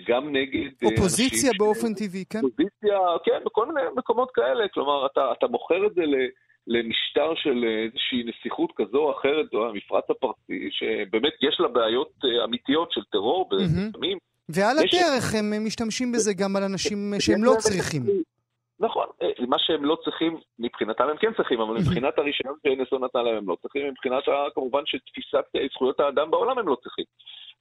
[0.08, 0.72] גם נגד...
[0.84, 2.00] אה, אופוזיציה באופן ש...
[2.00, 2.40] טבעי, כן?
[2.44, 4.68] אופוזיציה, כן, בכל מיני מקומות כאלה.
[4.74, 6.02] כלומר, אתה, אתה מוכר את זה
[6.68, 12.44] למשטר של איזושהי נסיכות כזו או אחרת, או המפרץ הפרסי, שבאמת יש לה בעיות אה,
[12.44, 14.18] אמיתיות של טרור וסמים.
[14.50, 15.36] ועל הדרך.
[15.40, 18.04] הם משתמשים בזה גם על אנשים שהם לא צריכים.
[18.80, 19.08] נכון,
[19.48, 23.50] מה שהם לא צריכים, מבחינתם הם כן צריכים, אבל מבחינת הרישיון ש-NSO נתן להם הם
[23.50, 24.24] לא צריכים, מבחינת
[24.56, 27.06] כמובן שתפיסת זכויות האדם בעולם הם לא צריכים.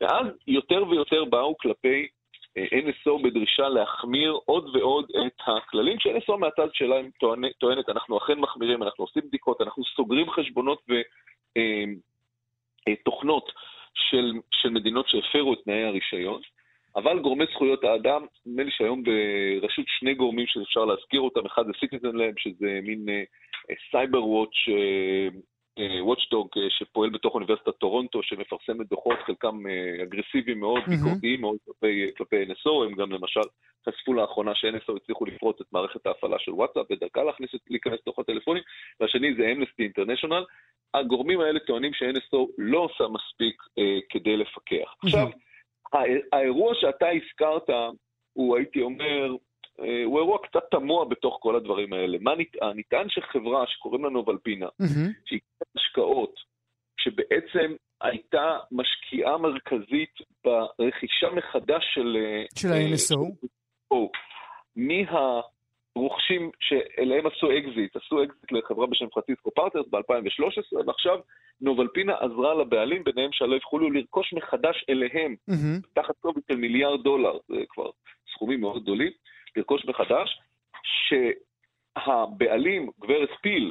[0.01, 2.07] ואז יותר ויותר באו כלפי
[2.57, 7.11] אה, NSO בדרישה להחמיר עוד ועוד את הכללים, ש-NSO מהצד שלהם
[7.59, 10.83] טוענת, אנחנו אכן מחמירים, אנחנו עושים בדיקות, אנחנו סוגרים חשבונות
[12.89, 13.55] ותוכנות אה, אה,
[13.95, 16.41] של, של מדינות שהפרו את תנאי הרישיון,
[16.97, 21.73] אבל גורמי זכויות האדם, נדמה לי שהיום בראשות שני גורמים שאפשר להזכיר אותם, אחד זה
[21.81, 23.07] Citizen Lab, שזה מין
[23.91, 24.69] סייבר watch
[26.01, 32.07] watchdog אה, שפועל בתוך אוניברסיטת טורונטו, שמפרסמת דוחות, חלקם אה, אגרסיביים מאוד, ביקורתיים מאוד כלפי,
[32.17, 33.41] כלפי NSO, הם גם למשל
[33.89, 38.63] חשפו לאחרונה ש-NSO הצליחו לפרוץ את מערכת ההפעלה של וואטסאפ ודרכה להכניס, להיכנס לתוך הטלפונים,
[39.01, 40.45] והשני זה אמנסטי אינטרנשיונל.
[40.95, 44.95] הגורמים האלה טוענים ש-NSO לא עושה מספיק אה, כדי לפקח.
[45.03, 45.29] עכשיו,
[46.33, 47.71] האירוע שאתה הזכרת
[48.33, 49.37] הוא, הייתי אומר, אה,
[49.77, 52.19] הוא אירוע קצת תמוה בתוך כל הדברים האלה.
[52.21, 52.79] מה נטען?
[52.79, 55.13] נטען שחברה שקוראים לה נובלפינה, mm-hmm.
[55.25, 55.41] שהיא
[55.77, 56.35] השקעות,
[57.01, 62.17] שבעצם הייתה משקיעה מרכזית ברכישה מחדש של...
[62.17, 63.45] אה, של ה-NSO.
[64.77, 71.19] מהרוכשים שאליהם עשו אקזיט, עשו אקזיט לחברה בשם פרנסיסקו פרטרס ב-2013, ועכשיו
[71.61, 75.87] נובלפינה עזרה לבעלים, ביניהם שלא יוכלו לרכוש מחדש אליהם, mm-hmm.
[75.95, 77.91] תחת כובד של מיליארד דולר, זה כבר
[78.33, 79.13] סכומים מאוד גדולים,
[79.57, 80.41] לרכוש מחדש,
[81.09, 83.71] שהבעלים, גברת פיל,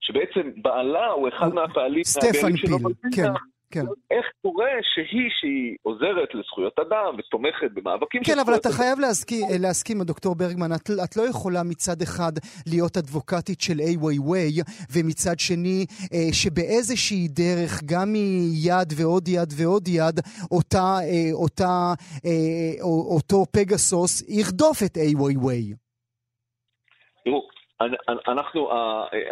[0.00, 2.70] שבעצם בעלה הוא אחד מהפעלים, סטפן פיל,
[3.16, 3.32] כן.
[3.72, 3.86] כן.
[4.10, 10.02] איך קורה שהיא, שהיא עוזרת לזכויות אדם ותומכת במאבקים כן, אבל אתה חייב להסכים, להסכים,
[10.02, 12.32] דוקטור ברגמן, את, את לא יכולה מצד אחד
[12.66, 14.50] להיות אדבוקטית של איי ווי ווי,
[14.92, 21.92] ומצד שני, אה, שבאיזושהי דרך, גם מיד ועוד יד ועוד יד, אותה, אה, אותה,
[22.26, 22.82] אה,
[23.16, 25.74] אותו פגסוס ירדוף את איי ווי ווי.
[27.24, 27.48] תראו,
[28.28, 28.70] אנחנו,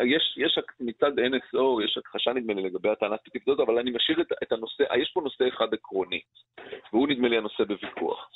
[0.05, 4.33] יש, יש מצד NSO, יש הכחשה נדמה לי לגבי הספציפית הזאת, אבל אני משאיר את,
[4.43, 6.21] את הנושא, יש פה נושא אחד עקרוני,
[6.93, 8.31] והוא נדמה לי הנושא בוויכוח.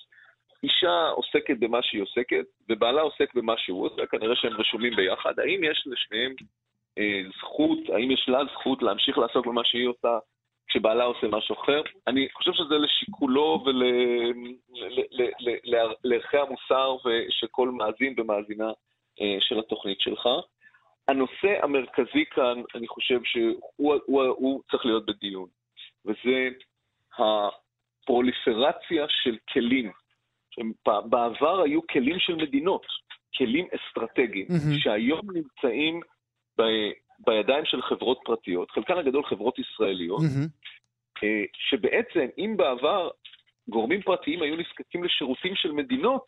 [0.62, 5.38] אישה עוסקת במה שהיא עוסקת, ובעלה עוסק במה שהוא עושה, כנראה שהם רשומים ביחד.
[5.38, 6.34] האם יש לשניהם
[6.98, 10.18] אה, זכות, האם יש לה זכות להמשיך לעסוק במה שהיא עושה
[10.68, 11.82] כשבעלה עושה משהו אחר?
[12.06, 13.64] אני חושב שזה לשיקולו
[16.04, 16.96] ולערכי המוסר
[17.30, 18.72] שכל מאזין ומאזינה אה,
[19.40, 20.28] של התוכנית שלך.
[21.08, 25.48] הנושא המרכזי כאן, אני חושב שהוא הוא, הוא, הוא צריך להיות בדיון,
[26.04, 26.48] וזה
[27.18, 29.92] הפרוליפרציה של כלים.
[30.84, 32.86] בעבר היו כלים של מדינות,
[33.36, 34.78] כלים אסטרטגיים, mm-hmm.
[34.78, 36.00] שהיום נמצאים
[36.58, 36.62] ב,
[37.18, 41.24] בידיים של חברות פרטיות, חלקן הגדול חברות ישראליות, mm-hmm.
[41.70, 43.10] שבעצם אם בעבר
[43.68, 46.24] גורמים פרטיים היו נזקקים לשירותים של מדינות,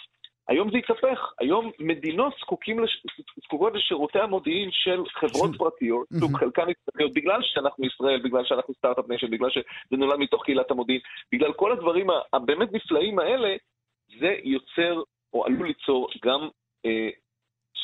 [0.48, 2.34] היום זה התהפך, היום מדינות
[2.82, 3.06] לש...
[3.44, 9.04] זקוקות לשירותי המודיעין של חברות פרטיות, סוג חלקן מסתכלות בגלל שאנחנו ישראל, בגלל שאנחנו סטארט-אפ
[9.08, 11.00] נשן, בגלל שזה נולד מתוך קהילת המודיעין,
[11.32, 13.56] בגלל כל הדברים הבאמת נפלאים האלה,
[14.20, 16.48] זה יוצר או עלול ליצור גם
[16.86, 17.08] אה,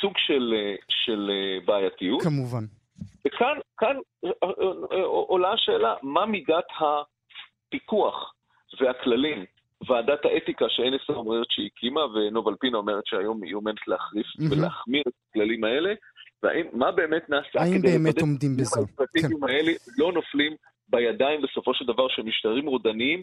[0.01, 2.23] סוג של, אה, של אה, בעייתיות.
[2.23, 2.65] כמובן.
[3.27, 4.49] וכאן כאן, אה, אה,
[4.93, 8.35] אה, עולה השאלה, מה מידת הפיקוח
[8.81, 9.45] והכללים
[9.93, 14.53] ועדת האתיקה ש-NSO אומרת שהיא הקימה, ונובלפינה אומרת שהיום היא עומדת להחריף mm-hmm.
[14.53, 15.93] ולהחמיר את הכללים האלה,
[16.43, 18.81] ומה באמת נעשה האם באמת עומדים בזה?
[18.81, 19.49] האסטרטגיים כן.
[19.49, 20.53] האלה לא נופלים
[20.89, 23.23] בידיים בסופו של דבר של משטרים רודניים,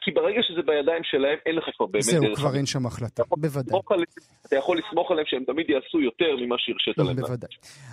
[0.00, 2.38] כי ברגע שזה בידיים שלהם, אין לך כבר באמת זהו, דרך.
[2.38, 3.80] זהו, כבר אין שם החלטה, בוודאי.
[4.46, 7.16] אתה יכול לסמוך עליהם שהם תמיד יעשו יותר ממה שהרשית להם.
[7.16, 7.50] בוודאי.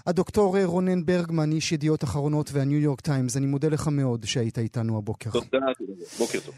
[0.08, 4.97] הדוקטור רונן ברגמן, איש ידיעות אחרונות והניו יורק טיימס, אני מודה לך מאוד שהיית איתנו
[4.97, 5.30] הבוקר.
[5.32, 5.65] תודה.
[6.19, 6.56] בוקר טוב.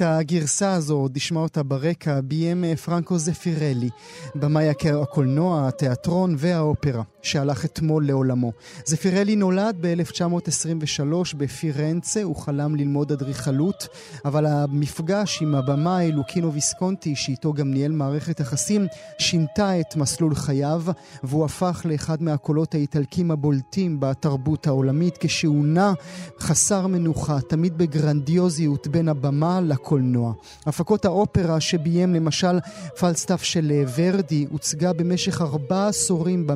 [0.00, 3.88] את הגרסה הזו, נשמע אותה ברקע, ביים אה, פרנקו זפירלי,
[4.34, 8.52] במאי הקולנוע, התיאטרון והאופרה, שהלך אתמול לעולמו.
[8.84, 13.88] זפירלי נולד ב-1923 בפירנצה, הוא חלם ללמוד אדריכלות,
[14.24, 18.86] אבל המפגש עם הבמאי לוקינו ויסקונטי, שאיתו גם ניהל מערכת יחסים,
[19.18, 20.82] שינתה את מסלול חייו,
[21.22, 25.92] והוא הפך לאחד מהקולות האיטלקים הבולטים בתרבות העולמית, כשהוא נע
[26.40, 30.32] חסר מנוחה, תמיד בגרנדיוזיות בין הבמה לקולנוע.
[30.66, 32.58] הפקות האופרה שביים למשל
[33.00, 36.46] פלסטף של ורדי הוצגה במשך ארבעה עשורים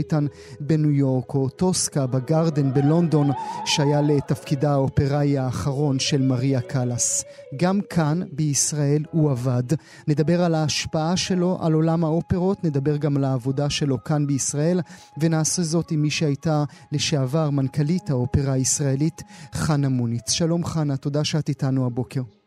[0.00, 0.26] במטרופוליטן
[0.60, 3.30] בניו יורק, או טוסקה בגרדן בלונדון,
[3.64, 7.24] שהיה לתפקידה האופראי האחרון של מריה קאלאס.
[7.56, 9.62] גם כאן, בישראל, הוא עבד.
[10.08, 14.80] נדבר על ההשפעה שלו על עולם האופרות, נדבר גם על העבודה שלו כאן בישראל,
[15.20, 19.22] ונעשה זאת עם מי שהייתה לשעבר מנכ"לית האופרה הישראלית,
[19.54, 20.30] חנה מוניץ.
[20.30, 22.39] שלום חנה, תודה שאת איתנו הבוקר.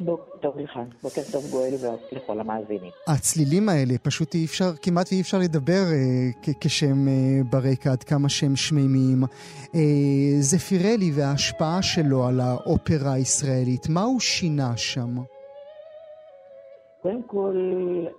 [0.00, 1.74] בוקר טוב לך, בוקר טוב גואל
[2.12, 2.90] ולכל המאזינים.
[3.08, 8.28] הצלילים האלה, פשוט אי אפשר, כמעט אי אפשר לדבר אה, כשהם אה, ברקע, עד כמה
[8.28, 9.22] שהם שמימיים.
[9.74, 15.16] אה, זפירלי וההשפעה שלו על האופרה הישראלית, מה הוא שינה שם?
[17.02, 17.56] קודם כל,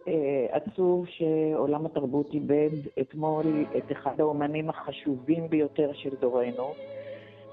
[0.08, 2.70] אה, עצוב שעולם התרבות איבד
[3.02, 6.74] אתמול את אחד האומנים החשובים ביותר של דורנו.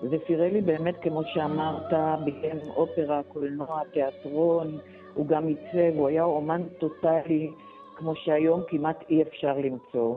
[0.02, 1.92] ופירלי באמת, כמו שאמרת,
[2.24, 4.78] ביים אופרה, קולנוע, תיאטרון,
[5.14, 7.50] הוא גם עיצב, הוא היה אומן טוטאלי,
[7.96, 10.16] כמו שהיום כמעט אי אפשר למצוא.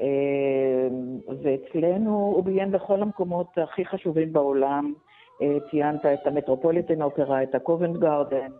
[0.00, 0.88] אה,
[1.42, 4.92] ואצלנו הוא ביים בכל המקומות הכי חשובים בעולם.
[5.42, 8.52] אה, ציינת את המטרופוליטן אופרה, את הקובנט גארדן,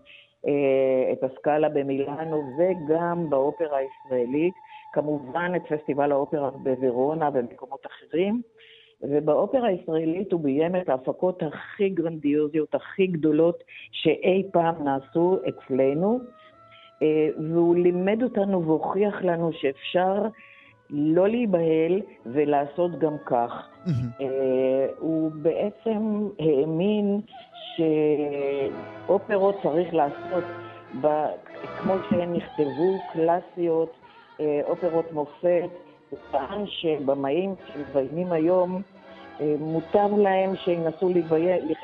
[0.46, 4.54] אה, את הסקאלה במילאנו וגם באופרה הישראלית,
[4.92, 8.42] כמובן את פסטיבל האופרה בוורונה ומקומות אחרים.
[9.10, 16.20] ובאופרה הישראלית הוא ביים את ההפקות הכי גרנדיוזיות, הכי גדולות שאי פעם נעשו אצלנו,
[17.02, 20.22] אה, והוא לימד אותנו והוכיח לנו שאפשר
[20.90, 23.68] לא להיבהל ולעשות גם כך.
[24.20, 27.20] אה, הוא בעצם האמין
[27.76, 30.44] שאופרות צריך לעשות
[31.78, 33.92] כמו שהן נכתבו, קלאסיות,
[34.40, 35.68] אה, אופרות מופת.
[36.10, 38.82] הוא טען שבמאים שמביימים היום,
[39.58, 41.10] מותר להם שינסו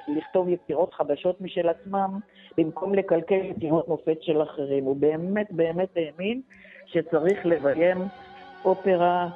[0.08, 2.18] לכתוב יצירות חדשות משל עצמם,
[2.58, 4.84] במקום לקלקל יצירות מופת של אחרים.
[4.84, 6.40] הוא באמת באמת האמין
[6.86, 7.98] שצריך לביים
[8.64, 9.28] אופרה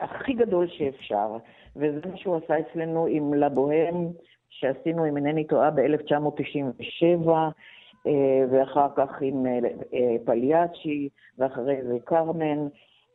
[0.00, 1.36] הכי גדול שאפשר,
[1.76, 4.08] וזה מה שהוא עשה אצלנו עם לבוהם,
[4.50, 7.28] שעשינו, אם אינני טועה, ב-1997,
[8.06, 8.12] אה,
[8.50, 12.68] ואחר כך עם אה, פליאצ'י, ואחרי זה קרמן.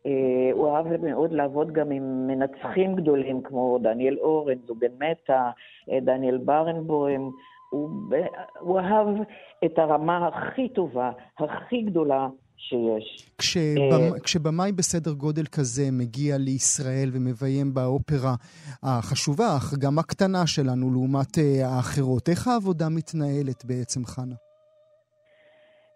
[0.06, 0.12] אה,
[0.54, 5.50] הוא אהב מאוד לעבוד גם עם מנצחים גדולים כמו דניאל אורנס, ובן מטה,
[6.02, 7.32] דניאל ברנבוים.
[7.70, 7.90] הוא,
[8.60, 9.08] הוא אהב
[9.66, 13.32] את הרמה הכי טובה, הכי גדולה שיש.
[13.38, 14.16] כשבמ...
[14.16, 18.36] uh, כשבמאי בסדר גודל כזה מגיע לישראל ומביים באופרה
[18.84, 24.36] החשובה, אך גם הקטנה שלנו לעומת האחרות, איך העבודה מתנהלת בעצם, חנה?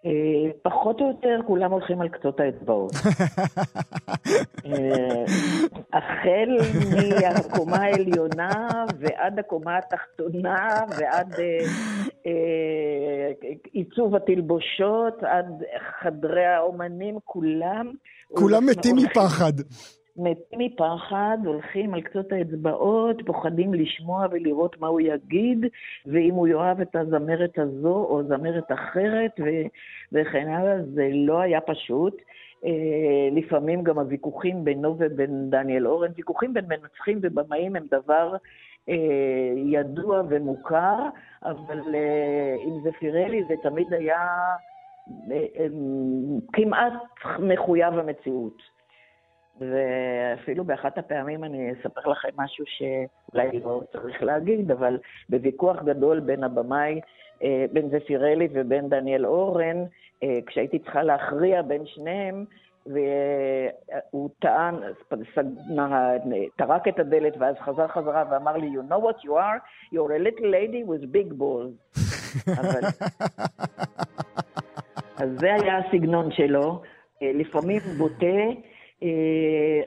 [0.05, 2.91] אה, פחות או יותר כולם הולכים על קצות האצבעות.
[4.65, 5.23] אה,
[5.93, 6.49] החל
[7.21, 8.67] מהקומה העליונה
[8.99, 11.33] ועד הקומה התחתונה ועד
[12.25, 13.31] אה,
[13.71, 15.63] עיצוב התלבושות, עד
[15.99, 17.91] חדרי האומנים, כולם.
[18.33, 19.53] כולם מתים מפחד.
[20.17, 25.65] מתים מפחד, הולכים על קצות האצבעות, פוחדים לשמוע ולראות מה הוא יגיד,
[26.05, 29.67] ואם הוא יאהב את הזמרת הזו או זמרת אחרת, ו-
[30.11, 32.21] וכן הלאה, זה לא היה פשוט.
[32.65, 38.35] אה, לפעמים גם הוויכוחים בינו ובין דניאל אורן, ויכוחים בין מנצחים ובמאים הם דבר
[38.89, 40.95] אה, ידוע ומוכר,
[41.43, 44.27] אבל אה, אם זה פירלי זה תמיד היה
[46.53, 46.93] כמעט
[47.39, 48.72] מחויב המציאות.
[49.59, 54.97] ואפילו באחת הפעמים אני אספר לכם משהו שאולי לא צריך להגיד, אבל
[55.29, 57.01] בוויכוח גדול בין הבמאי,
[57.43, 59.77] אה, בין זפירלי ובין דניאל אורן,
[60.23, 62.45] אה, כשהייתי צריכה להכריע בין שניהם,
[62.85, 64.75] והוא טען,
[66.55, 69.59] טרק את הדלת ואז חזר חזרה ואמר לי, you know what you are?
[69.93, 71.99] You're a little lady with big balls.
[72.59, 72.81] אבל...
[75.17, 76.81] אז זה היה הסגנון שלו,
[77.21, 78.25] אה, לפעמים בוטה,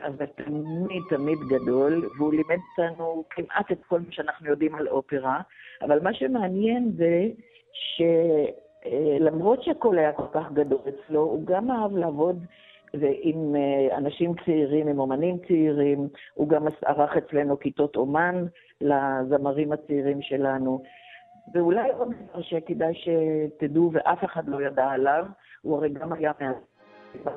[0.07, 5.40] אבל תמיד תמיד גדול, והוא לימד אותנו כמעט את כל מה שאנחנו יודעים על אופרה,
[5.83, 7.29] אבל מה שמעניין זה
[8.85, 12.44] שלמרות שהכל היה כל כך גדול אצלו, הוא גם אהב לעבוד
[13.22, 18.44] עם אה, אנשים צעירים, עם אומנים צעירים, הוא גם ערך אצלנו כיתות אומן
[18.81, 20.83] לזמרים הצעירים שלנו.
[21.55, 25.24] ואולי עוד דבר שכדאי שתדעו ואף אחד לא ידע עליו,
[25.62, 27.33] הוא הרי גם היה מה...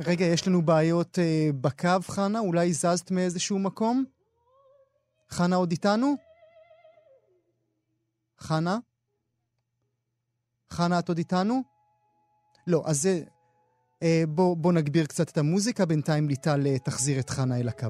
[0.00, 2.38] רגע, יש לנו בעיות אה, בקו, חנה?
[2.38, 4.04] אולי זזת מאיזשהו מקום?
[5.30, 6.14] חנה עוד איתנו?
[8.38, 8.78] חנה?
[10.70, 11.62] חנה, את עוד איתנו?
[12.66, 13.22] לא, אז זה...
[14.02, 17.88] אה, בוא, בוא נגביר קצת את המוזיקה, בינתיים ליטל אה, תחזיר את חנה אל הקו.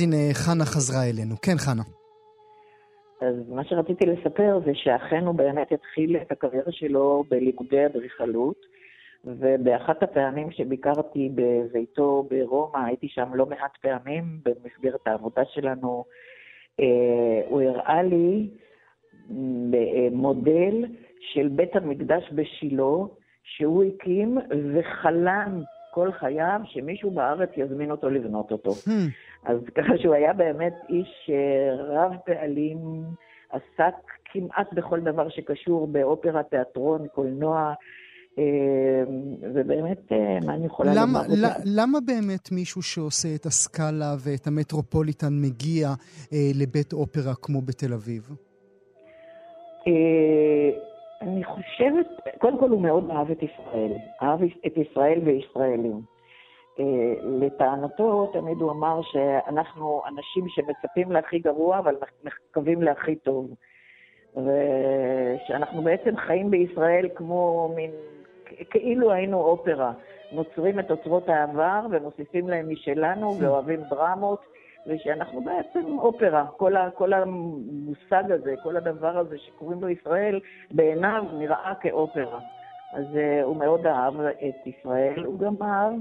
[0.00, 1.34] אז הנה, חנה חזרה אלינו.
[1.42, 1.82] כן, חנה.
[3.22, 8.56] אז מה שרציתי לספר זה שאכן הוא באמת התחיל את הקריירה שלו בלימודי אדריכלות,
[9.24, 16.04] ובאחת הפעמים שביקרתי בביתו ברומא, הייתי שם לא מעט פעמים במסגרת העבודה שלנו,
[16.80, 18.48] אה, הוא הראה לי
[19.30, 20.84] אה, מודל
[21.32, 22.92] של בית המקדש בשילה,
[23.42, 24.38] שהוא הקים
[24.74, 28.70] וחלם כל חייו שמישהו בארץ יזמין אותו לבנות אותו.
[28.70, 29.29] Hmm.
[29.44, 32.78] אז ככה שהוא היה באמת איש אה, רב פעלים,
[33.50, 37.74] עסק כמעט בכל דבר שקשור באופרה, תיאטרון, קולנוע,
[39.54, 40.12] ובאמת,
[40.46, 41.34] מה אני יכולה למה, לומר?
[41.38, 45.88] למה, למה באמת מישהו שעושה את הסקאלה ואת המטרופוליטן מגיע
[46.32, 48.30] אה, לבית אופרה כמו בתל אביב?
[49.86, 50.70] אה,
[51.22, 52.06] אני חושבת,
[52.38, 56.00] קודם כל הוא מאוד אהב את ישראל, אהב את ישראל וישראלים.
[56.80, 63.54] אה, לטענתו, תמיד הוא אמר שאנחנו אנשים שמצפים להכי גרוע, אבל מקווים להכי טוב.
[64.36, 67.90] ושאנחנו בעצם חיים בישראל כמו מין,
[68.70, 69.92] כאילו היינו אופרה.
[70.32, 74.40] נוצרים את אוצרות העבר ומוסיפים להם משלנו ואוהבים דרמות.
[74.86, 76.46] ושאנחנו בעצם אופרה.
[76.56, 80.40] כל, ה, כל המושג הזה, כל הדבר הזה שקוראים לו ישראל,
[80.70, 82.38] בעיניו נראה כאופרה.
[82.92, 85.92] אז uh, הוא מאוד אהב את ישראל, הוא גם אהב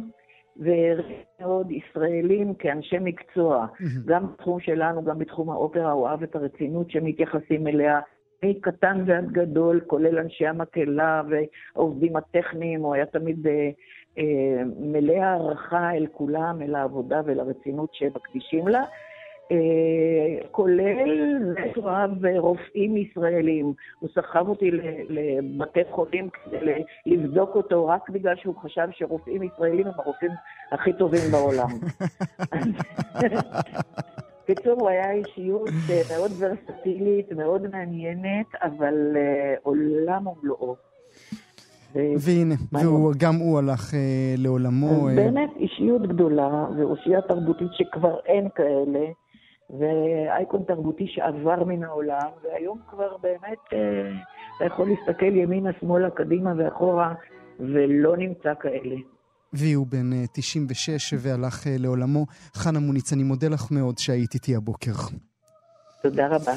[0.60, 1.08] והעריך
[1.42, 3.68] מאוד ישראלים כאנשי מקצוע.
[4.06, 8.00] גם בתחום שלנו, גם בתחום האופרה, הוא אהב את הרצינות שמתייחסים אליה.
[8.44, 13.50] מקטן ועד גדול, כולל אנשי המקהלה והעובדים הטכניים, הוא היה תמיד uh,
[14.18, 18.84] אה, מלא הערכה אל כולם, אל העבודה ולרצינות שמקדישים לה.
[19.52, 21.10] אה, כולל
[21.58, 23.74] נטרב רופאים ישראלים.
[24.00, 24.72] הוא סחב אותי
[25.10, 30.32] לבתי חולים כדי לבדוק אותו רק בגלל שהוא חשב שרופאים ישראלים הם הרופאים
[30.72, 31.70] הכי טובים בעולם.
[34.50, 38.96] בקיצור, הוא היה אישיות אה, מאוד ורסטילית, מאוד מעניינת, אבל
[39.64, 40.76] עולם ומלואו.
[41.96, 45.10] והנה, וגם הוא הלך אה, לעולמו.
[45.10, 45.16] אה...
[45.16, 49.06] באמת אישיות גדולה, ואושייה תרבותית שכבר אין כאלה,
[49.70, 54.12] ואייקון תרבותי שעבר מן העולם, והיום כבר באמת אה,
[54.58, 57.14] אתה יכול להסתכל ימינה, שמאלה, קדימה ואחורה,
[57.60, 58.96] ולא נמצא כאלה.
[59.54, 62.26] והוא בן 96 אה, והלך אה, לעולמו.
[62.54, 64.92] חנה מוניץ, אני מודה לך מאוד שהיית איתי הבוקר.
[66.04, 66.54] תודה רבה.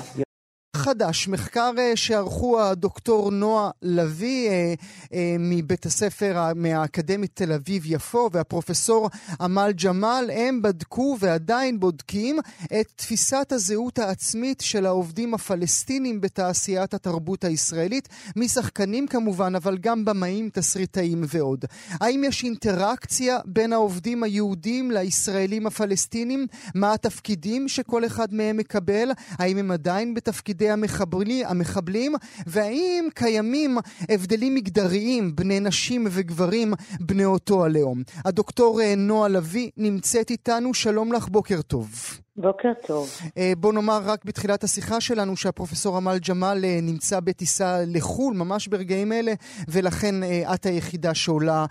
[0.82, 4.74] חדש, מחקר אה, שערכו הדוקטור נועה לביא אה,
[5.14, 12.38] אה, מבית הספר מהאקדמית תל אביב-יפו והפרופסור עמל ג'מאל, הם בדקו ועדיין בודקים
[12.80, 20.50] את תפיסת הזהות העצמית של העובדים הפלסטינים בתעשיית התרבות הישראלית, משחקנים כמובן, אבל גם במאים,
[20.52, 21.64] תסריטאים ועוד.
[21.90, 26.46] האם יש אינטראקציה בין העובדים היהודים לישראלים הפלסטינים?
[26.74, 29.10] מה התפקידים שכל אחד מהם מקבל?
[29.38, 32.14] האם הם עדיין בתפקידי המחבלי, המחבלים,
[32.46, 38.02] והאם קיימים הבדלים מגדריים, בני נשים וגברים בני אותו הלאום.
[38.24, 42.18] הדוקטור אה, נועה לביא נמצאת איתנו, שלום לך, בוקר טוב.
[42.36, 43.08] בוקר טוב.
[43.38, 48.68] אה, בוא נאמר רק בתחילת השיחה שלנו שהפרופסור עמל ג'מאל אה, נמצא בטיסה לחו"ל ממש
[48.68, 49.32] ברגעים אלה,
[49.72, 50.14] ולכן
[50.54, 51.64] את היחידה שעולה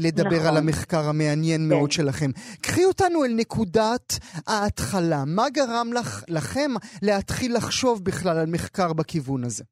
[0.00, 0.46] לדבר נכון.
[0.46, 1.76] על המחקר המעניין כן.
[1.76, 2.30] מאוד שלכם.
[2.62, 4.08] קחי אותנו אל נקודת
[4.48, 5.22] ההתחלה.
[5.26, 6.70] מה גרם לך, לכם
[7.02, 9.64] להתחיל לחשוב בכלל על מחקר בכיוון הזה?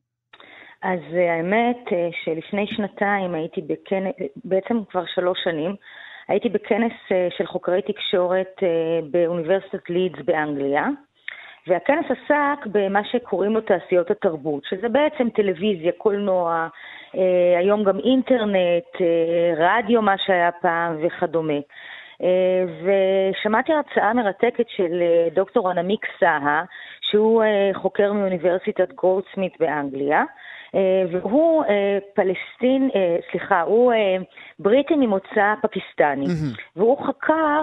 [0.82, 1.84] אז האמת
[2.24, 4.12] שלפני שנתיים הייתי בכנס,
[4.44, 5.74] בעצם כבר שלוש שנים,
[6.28, 8.68] הייתי בכנס אה, של חוקרי תקשורת אה,
[9.10, 10.86] באוניברסיטת לידס באנגליה,
[11.66, 16.68] והכנס עסק במה שקוראים לו תעשיות התרבות, שזה בעצם טלוויזיה, קולנוע,
[17.14, 18.96] אה, היום גם אינטרנט,
[19.56, 21.58] רדיו, מה שהיה פעם וכדומה.
[22.82, 25.02] ושמעתי הרצאה מרתקת של
[25.34, 26.64] דוקטור ענמיק סהה,
[27.00, 27.42] שהוא
[27.74, 30.24] חוקר מאוניברסיטת גולדסמית באנגליה,
[31.10, 33.92] והוא אה, פלסטין, אה, סליחה, הוא
[34.58, 36.26] בריטי ממוצא פקיסטני.
[36.76, 37.62] והוא חקר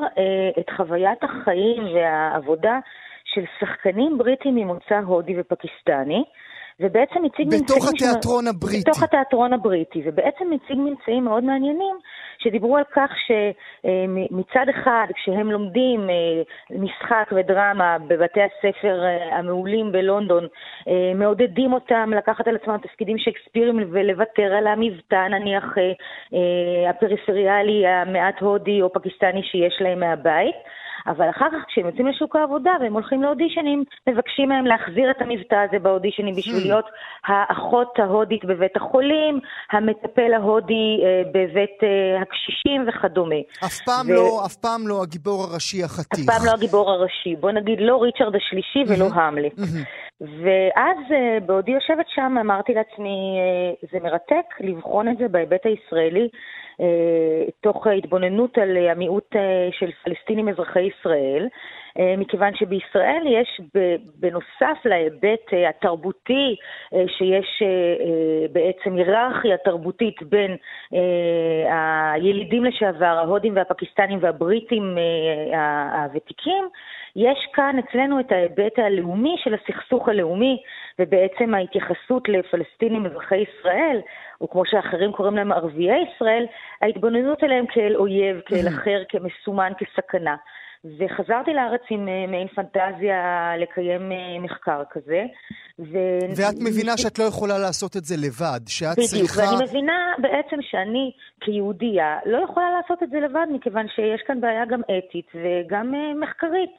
[0.60, 2.80] את חוויית החיים והעבודה
[3.26, 6.24] של שחקנים בריטים ממוצא הודי ופקיסטני.
[6.80, 7.64] ובעצם הציג ממצאים...
[7.64, 8.48] בתוך התיאטרון ש...
[8.48, 8.82] הבריטי.
[8.90, 11.96] בתוך התיאטרון הבריטי, ובעצם הציג ממצאים מאוד מעניינים
[12.44, 20.48] שדיברו על כך שמצד אחד, כשהם לומדים אה, משחק ודרמה בבתי הספר אה, המעולים בלונדון,
[20.88, 25.64] אה, מעודדים אותם לקחת על עצמם תפקידים שייקספירים ולוותר על המבטא, נניח
[26.90, 30.56] הפריפריאלי המעט הודי או פקיסטני שיש להם מהבית.
[31.08, 35.56] אבל אחר כך כשהם יוצאים לשוק העבודה והם הולכים לאודישנים, מבקשים מהם להחזיר את המבטא
[35.56, 36.64] הזה באודישנים בשביל hmm.
[36.64, 36.86] להיות
[37.28, 39.40] האחות ההודית בבית החולים,
[39.72, 43.42] המטפל ההודי אה, בבית אה, הקשישים וכדומה.
[43.66, 44.14] אף פעם, ו...
[44.14, 46.30] לא, אף פעם לא הגיבור הראשי החתיך.
[46.30, 47.36] אף פעם לא הגיבור הראשי.
[47.36, 49.20] בוא נגיד לא ריצ'רד השלישי ולא hmm.
[49.20, 49.60] המלט.
[49.60, 49.64] Hmm.
[50.22, 53.38] ואז אה, בעודי יושבת שם אמרתי לעצמי,
[53.92, 56.28] זה מרתק לבחון את זה בהיבט הישראלי.
[57.62, 59.36] תוך התבוננות על המיעוט
[59.72, 61.48] של פלסטינים אזרחי ישראל.
[62.00, 63.62] אה, מכיוון שבישראל יש
[64.20, 66.56] בנוסף להיבט אה, התרבותי,
[66.94, 67.64] אה, שיש
[68.52, 70.58] בעצם היררכיה תרבותית בין
[72.16, 74.98] הילידים לשעבר, ההודים והפקיסטנים והבריטים
[75.94, 76.70] הוותיקים,
[77.16, 80.62] יש כאן אצלנו את ההיבט הלאומי של הסכסוך הלאומי,
[81.00, 84.00] ובעצם ההתייחסות לפלסטינים אזרחי ישראל,
[84.44, 86.46] או כמו שאחרים קוראים להם ערביי ישראל,
[86.82, 90.36] ההתבוננות עליהם כאל אויב, כאל אחר, כמסומן, כסכנה.
[90.98, 95.26] וחזרתי לארץ עם אה, מעין פנטזיה לקיים אה, מחקר כזה.
[95.80, 95.98] ו...
[96.38, 99.42] ואת מבינה שאת לא יכולה לעשות את זה לבד, שאת בדיוק, צריכה...
[99.42, 104.42] בדיוק, ואני מבינה בעצם שאני כיהודייה לא יכולה לעשות את זה לבד, מכיוון שיש כאן
[104.42, 106.76] בעיה גם אתית וגם uh, מחקרית.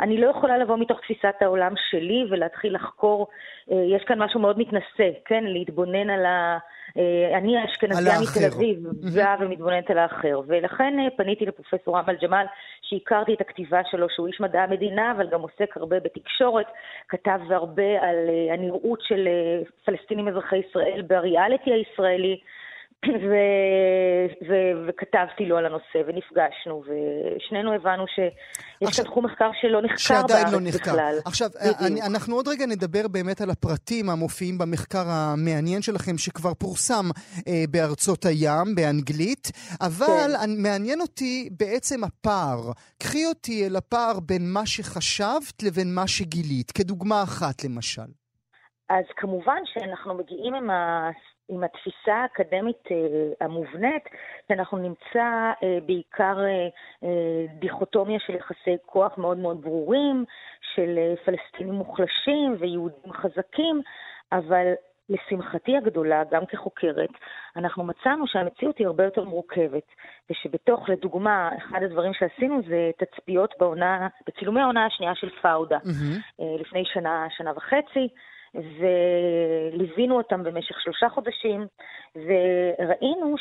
[0.00, 3.26] אני לא יכולה לבוא מתוך תפיסת העולם שלי ולהתחיל לחקור,
[3.68, 5.44] uh, יש כאן משהו מאוד מתנשא, כן?
[5.44, 6.58] להתבונן על ה...
[6.98, 8.78] אה, אני האשכנזיה מתל אביב,
[9.14, 12.46] באה ומתבוננת על האחר, ולכן אה, פניתי לפרופסור אמל ג'מאל,
[12.82, 16.66] שהכרתי את הכתיבה שלו, שהוא איש מדע המדינה, אבל גם עוסק הרבה בתקשורת,
[17.08, 19.28] כתב הרבה על אה, הנראות של
[19.84, 22.40] פלסטינים אזרחי ישראל בריאליטי הישראלי.
[23.30, 23.32] ו...
[24.48, 24.52] ו...
[24.88, 28.32] וכתבתי לו על הנושא, ונפגשנו, ושנינו הבנו שיש
[28.82, 30.92] עכשיו, כאן תחום מחקר שלא נחקר בארץ לא נחקר.
[30.92, 31.14] בכלל.
[31.24, 31.48] עכשיו,
[31.86, 37.04] אני, אנחנו עוד רגע נדבר באמת על הפרטים המופיעים במחקר המעניין שלכם, שכבר פורסם
[37.48, 39.50] אה, בארצות הים, באנגלית,
[39.80, 40.62] אבל כן.
[40.62, 42.72] מעניין אותי בעצם הפער.
[42.98, 48.10] קחי אותי אל הפער בין מה שחשבת לבין מה שגילית, כדוגמה אחת למשל.
[48.90, 51.10] אז כמובן שאנחנו מגיעים עם ה...
[51.48, 52.96] עם התפיסה האקדמית אה,
[53.46, 54.04] המובנית,
[54.48, 57.06] שאנחנו נמצא אה, בעיקר אה,
[57.58, 60.24] דיכוטומיה של יחסי כוח מאוד מאוד ברורים,
[60.74, 63.80] של פלסטינים מוחלשים ויהודים חזקים,
[64.32, 64.72] אבל
[65.08, 67.10] לשמחתי הגדולה, גם כחוקרת,
[67.56, 69.86] אנחנו מצאנו שהמציאות היא הרבה יותר מורכבת,
[70.30, 76.42] ושבתוך, לדוגמה, אחד הדברים שעשינו זה תצפיות בעונה, בצילומי העונה השנייה של פאודה, mm-hmm.
[76.60, 78.08] לפני שנה, שנה וחצי.
[78.54, 81.66] וליווינו אותם במשך שלושה חודשים,
[82.16, 83.34] וראינו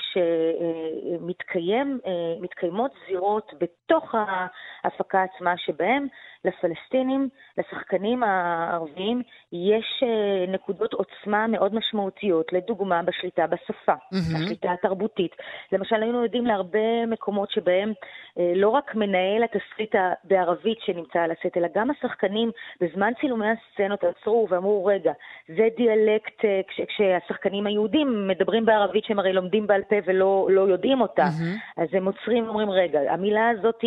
[2.39, 4.15] שמתקיימות זירות בתוך
[4.83, 6.07] ההפקה עצמה, שבהם
[6.45, 14.43] לפלסטינים, לשחקנים הערביים, יש אה, נקודות עוצמה מאוד משמעותיות, לדוגמה בשליטה בשפה, mm-hmm.
[14.43, 15.31] בשליטה התרבותית.
[15.71, 17.93] למשל, היינו יודעים להרבה מקומות שבהם
[18.39, 22.51] אה, לא רק מנהל התסריט בערבית שנמצא על הסט, אלא גם השחקנים
[22.81, 25.02] בזמן צילומי הסצנות עצרו ואמרו, רגע,
[25.47, 30.61] זה דיאלקט, אה, כש, כשהשחקנים היהודים מדברים בערבית שהם הרי לומדים בעל פה ולא לא
[30.61, 31.81] יודעים אותה, mm-hmm.
[31.81, 33.79] אז הם עוצרים ואומרים, רגע, המילה הזאת,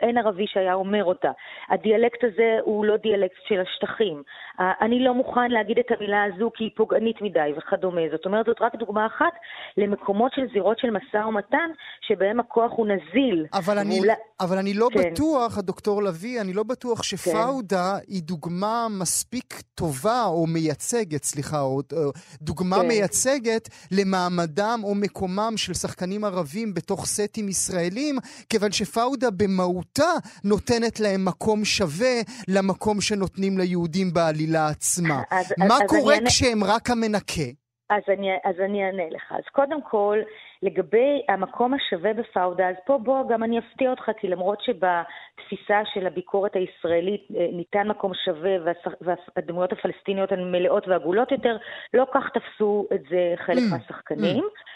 [0.00, 1.30] אין ערבי שהיה אומר אותה.
[1.70, 4.22] הדיאלקט הזה הוא לא דיאלקט של השטחים.
[4.58, 8.00] אני לא מוכן להגיד את המילה הזו כי היא פוגענית מדי וכדומה.
[8.12, 9.32] זאת אומרת, זאת רק דוגמה אחת
[9.76, 11.70] למקומות של זירות של משא ומתן,
[12.00, 13.46] שבהם הכוח הוא נזיל.
[13.54, 14.12] אבל, אני, ואולי...
[14.40, 15.10] אבל אני לא כן.
[15.12, 18.12] בטוח, הדוקטור לביא, אני לא בטוח שפאודה כן.
[18.12, 22.12] היא דוגמה מספיק טובה או מייצגת, סליחה, או, או
[22.42, 22.88] דוגמה כן.
[22.88, 28.18] מייצגת למעמדם או מקומם של שחקנים ערבים בתוך סטים ישראלים,
[28.48, 30.12] כיוון שפאודה במהותה
[30.44, 35.22] נותנת להם מקום שווה למקום שנותנים ליהודים בעלילה עצמה.
[35.30, 36.28] אז, מה אז קורה אני...
[36.28, 37.42] כשהם רק המנקה?
[37.90, 39.32] אז אני, אז אני אענה לך.
[39.32, 40.18] אז קודם כל,
[40.62, 46.06] לגבי המקום השווה בפאודה, אז פה בוא גם אני אפתיע אותך, כי למרות שבתפיסה של
[46.06, 51.56] הביקורת הישראלית אה, ניתן מקום שווה והדמויות הפלסטיניות הן מלאות ועגולות יותר,
[51.94, 53.70] לא כך תפסו את זה חלק mm.
[53.70, 54.44] מהשחקנים.
[54.44, 54.68] Mm.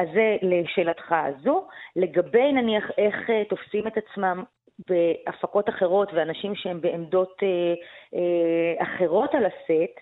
[0.00, 1.66] אז זה לשאלתך הזו.
[1.96, 4.42] לגבי נניח איך אה, תופסים את עצמם
[4.88, 7.74] בהפקות אחרות ואנשים שהם בעמדות אה,
[8.14, 10.00] אה, אחרות על הסט,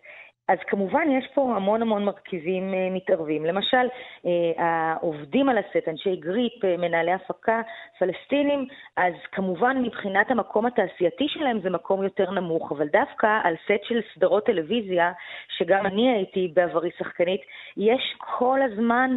[0.48, 3.44] אז כמובן יש פה המון המון מרכיבים uh, מתערבים.
[3.44, 4.28] למשל, uh,
[4.62, 7.60] העובדים על הסט, אנשי גריפ, uh, מנהלי הפקה,
[7.98, 13.84] פלסטינים, אז כמובן מבחינת המקום התעשייתי שלהם זה מקום יותר נמוך, אבל דווקא על סט
[13.88, 15.12] של סדרות טלוויזיה,
[15.58, 17.40] שגם אני הייתי בעברי שחקנית,
[17.76, 19.16] יש כל הזמן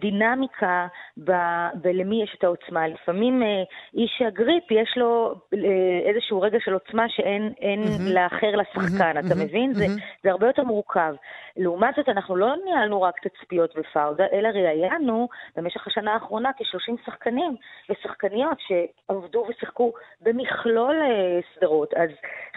[0.00, 0.86] דינמיקה
[1.24, 2.88] ב- בלמי יש את העוצמה.
[2.88, 3.42] לפעמים
[3.94, 5.34] איש הגריפ יש לו
[6.06, 8.14] איזשהו רגע של עוצמה שאין mm-hmm.
[8.14, 9.26] לאחר לשחקן, mm-hmm.
[9.26, 9.34] אתה.
[9.44, 9.72] מבין?
[9.88, 11.14] זה, זה הרבה יותר מורכב.
[11.56, 17.56] לעומת זאת, אנחנו לא ניהלנו רק תצפיות בפאודה, אלא ראיינו במשך השנה האחרונה כ-30 שחקנים
[17.90, 21.94] ושחקניות שעבדו ושיחקו במכלול אה, סדרות.
[21.94, 22.10] אז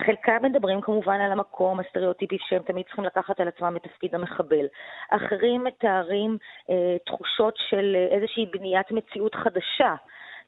[0.05, 4.65] חלקם מדברים כמובן על המקום הסטריאוטיפי שהם תמיד צריכים לקחת על עצמם את תפקיד המחבל.
[5.09, 6.37] אחרים מתארים
[6.69, 9.95] אה, תחושות של אה, איזושהי בניית מציאות חדשה.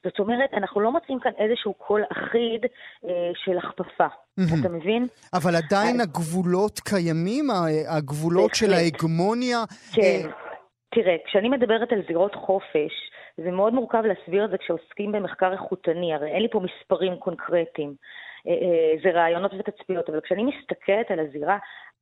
[0.04, 2.64] זאת אומרת, אנחנו לא מוצאים כאן איזשהו קול אחיד
[3.04, 4.06] אה, של הכפפה.
[4.06, 4.60] Mm-hmm.
[4.60, 5.06] אתה מבין?
[5.34, 6.08] אבל עדיין אז...
[6.08, 7.44] הגבולות קיימים?
[7.88, 8.54] הגבולות.
[8.54, 9.58] של ההגמוניה?
[9.94, 10.02] כן.
[10.02, 10.48] אה...
[10.94, 12.92] תראה, כשאני מדברת על זירות חופש,
[13.36, 17.94] זה מאוד מורכב להסביר את זה כשעוסקים במחקר איכותני, הרי אין לי פה מספרים קונקרטיים,
[18.46, 21.58] אה, אה, זה רעיונות ותצפיות, אבל כשאני מסתכלת על הזירה,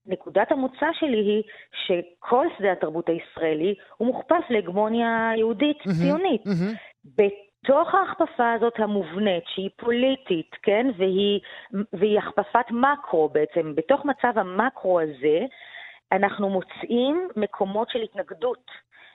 [0.07, 1.42] נקודת המוצא שלי היא
[1.86, 6.47] שכל שדה התרבות הישראלי הוא מוכפף להגמוניה יהודית mm-hmm, ציונית.
[6.47, 7.11] Mm-hmm.
[7.67, 11.41] בתוך ההכפפה הזאת המובנית, שהיא פוליטית, כן, והיא,
[11.93, 15.41] והיא הכפפת מקרו בעצם, בתוך מצב המקרו הזה,
[16.12, 18.71] אנחנו מוצאים מקומות של התנגדות.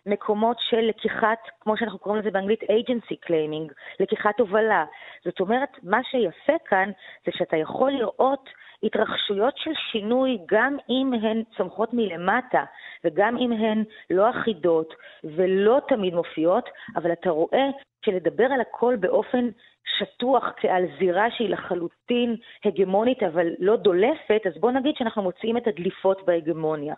[0.05, 4.85] מקומות של לקיחת, כמו שאנחנו קוראים לזה באנגלית agency claiming, לקיחת הובלה.
[5.25, 6.91] זאת אומרת, מה שיפה כאן
[7.25, 8.49] זה שאתה יכול לראות
[8.83, 12.63] התרחשויות של שינוי, גם אם הן צומחות מלמטה,
[13.03, 14.93] וגם אם הן לא אחידות
[15.23, 17.67] ולא תמיד מופיעות, אבל אתה רואה
[18.05, 19.49] שלדבר על הכל באופן
[19.97, 22.35] שטוח כעל זירה שהיא לחלוטין
[22.65, 26.95] הגמונית אבל לא דולפת, אז בוא נגיד שאנחנו מוצאים את הדליפות בהגמוניה.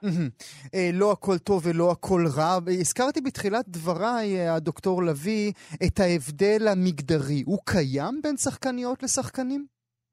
[0.76, 2.58] אה, לא הכל טוב ולא הכל רע.
[2.68, 5.52] הזכרתי בתחילת דבריי, אה, הדוקטור לביא,
[5.88, 7.44] את ההבדל המגדרי.
[7.46, 9.66] הוא קיים בין שחקניות לשחקנים?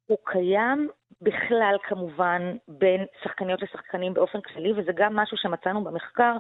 [0.07, 0.89] הוא קיים
[1.23, 6.37] בכלל כמובן בין שחקניות לשחקנים באופן כללי, וזה גם משהו שמצאנו במחקר,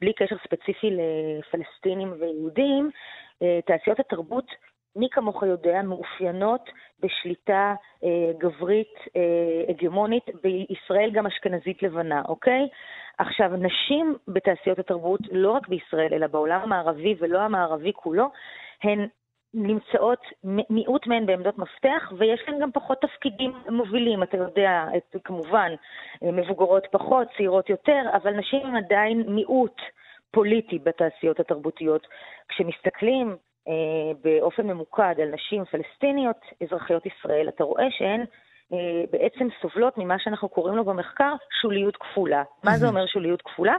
[0.00, 2.90] בלי קשר ספציפי לפלסטינים ויהודים.
[3.42, 4.46] אה, תעשיות התרבות,
[4.96, 6.70] מי כמוך יודע, מאופיינות
[7.00, 7.74] בשליטה
[8.04, 12.68] אה, גברית אה, הגמונית, בישראל גם אשכנזית לבנה, אוקיי?
[13.18, 18.26] עכשיו, נשים בתעשיות התרבות, לא רק בישראל, אלא בעולם המערבי ולא המערבי כולו,
[18.82, 19.06] הן
[19.54, 20.20] נמצאות,
[20.70, 25.72] מיעוט מהן בעמדות מפתח, ויש להן גם פחות תפקידים מובילים, אתה יודע, את, כמובן,
[26.22, 29.80] מבוגרות פחות, צעירות יותר, אבל נשים הן עדיין מיעוט
[30.30, 32.06] פוליטי בתעשיות התרבותיות.
[32.48, 33.36] כשמסתכלים
[33.68, 38.24] אה, באופן ממוקד על נשים פלסטיניות, אזרחיות ישראל, אתה רואה שהן
[38.72, 42.42] אה, בעצם סובלות ממה שאנחנו קוראים לו במחקר שוליות כפולה.
[42.64, 43.74] מה זה אומר שוליות כפולה?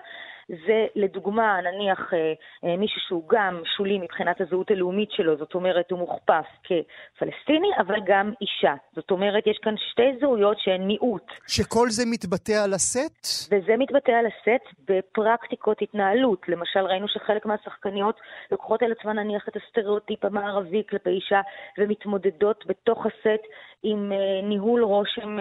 [0.50, 2.34] זה לדוגמה, נניח אה,
[2.64, 7.96] אה, מישהו שהוא גם שולי מבחינת הזהות הלאומית שלו, זאת אומרת, הוא מוכפף כפלסטיני, אבל
[8.06, 8.74] גם אישה.
[8.96, 11.32] זאת אומרת, יש כאן שתי זהויות שהן מיעוט.
[11.48, 13.52] שכל זה מתבטא על הסט?
[13.52, 16.50] וזה מתבטא על הסט בפרקטיקות התנהלות.
[16.50, 18.20] למשל, ראינו שחלק מהשחקניות
[18.52, 21.42] לוקחות על עצמן נניח את הסטריאוטיפ המערבי כלפי אישה,
[21.78, 23.44] ומתמודדות בתוך הסט
[23.84, 25.38] עם אה, ניהול רושם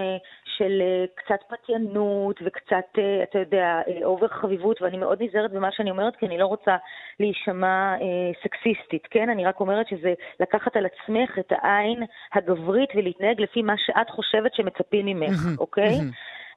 [0.56, 0.82] של
[1.14, 6.26] קצת פתיינות וקצת, אתה יודע, אובר חביבות, ואני ואני מאוד נזהרת במה שאני אומרת, כי
[6.26, 6.76] אני לא רוצה
[7.20, 9.28] להישמע אה, סקסיסטית, כן?
[9.30, 12.02] אני רק אומרת שזה לקחת על עצמך את העין
[12.34, 15.98] הגברית ולהתנהג לפי מה שאת חושבת שמצפים ממך, אוקיי?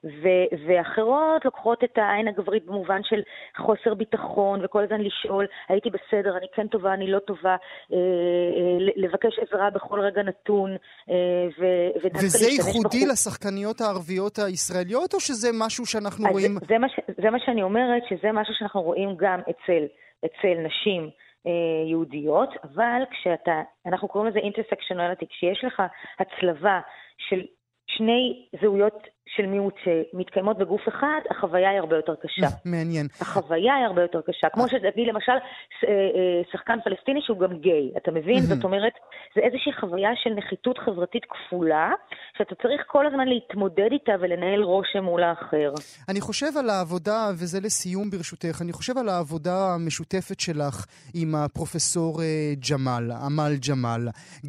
[0.04, 3.20] ו- ואחרות לוקחות את העין הגברית במובן של
[3.56, 7.56] חוסר ביטחון, וכל הזמן לשאול, הייתי בסדר, אני כן טובה, אני לא טובה,
[7.92, 10.76] אה, אה, לבקש עזרה בכל רגע נתון,
[11.10, 11.16] אה,
[11.58, 13.10] ו- וזה ייחודי בחוץ.
[13.12, 16.52] לשחקניות הערביות הישראליות, או שזה משהו שאנחנו רואים...
[16.60, 19.84] זה, זה, מה ש- זה מה שאני אומרת, שזה משהו שאנחנו רואים גם אצל,
[20.24, 21.10] אצל נשים.
[21.46, 25.82] אה, יהודיות, אבל כשאתה, אנחנו קוראים לזה אינטרסקשונליטי, כשיש לך
[26.18, 26.80] הצלבה
[27.28, 27.42] של
[27.86, 29.06] שני זהויות
[29.36, 32.46] של מיעוט שמתקיימות בגוף אחד, החוויה היא הרבה יותר קשה.
[32.72, 33.06] מעניין.
[33.20, 34.48] החוויה היא הרבה יותר קשה.
[34.48, 38.40] כמו שתביא למשל אה, אה, שחקן פלסטיני שהוא גם גיי, אתה מבין?
[38.40, 38.92] זאת אומרת,
[39.34, 41.90] זה איזושהי חוויה של נחיתות חברתית כפולה,
[42.38, 45.72] שאתה צריך כל הזמן להתמודד איתה ולנהל רושם מול האחר.
[46.08, 52.22] אני חושב על העבודה, וזה לסיום ברשותך, אני חושב על העבודה המשותפת שלך עם הפרופסור
[52.22, 54.08] אה, ג'מאל, עמל ג'מאל.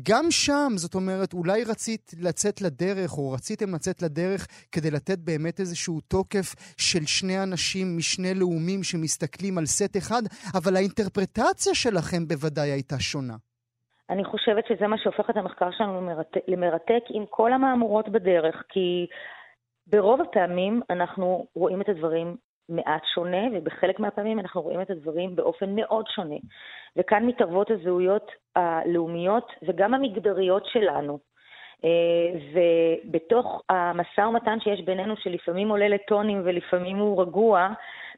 [0.10, 5.60] גם שם, זאת אומרת, אולי רצית לצאת לדרך, או רציתם לצאת לדרך, כדי לתת באמת
[5.60, 6.48] איזשהו תוקף
[6.78, 10.22] של שני אנשים משני לאומים שמסתכלים על סט אחד,
[10.58, 13.34] אבל האינטרפרטציה שלכם בוודאי הייתה שונה.
[14.10, 19.08] אני חושבת שזה מה שהופך את המחקר שלנו למרתק, למרתק עם כל המהמורות בדרך, כי
[19.88, 22.36] ברוב הפעמים אנחנו רואים את הדברים
[22.70, 26.36] מעט שונה, ובחלק מהפעמים אנחנו רואים את הדברים באופן מאוד שונה.
[26.98, 31.20] וכאן מתערבות הזהויות הלאומיות וגם המגדריות שלנו.
[31.86, 31.90] אה,
[32.54, 37.70] ובתוך המשא ומתן שיש בינינו, שלפעמים עולה לטונים ולפעמים הוא רגוע,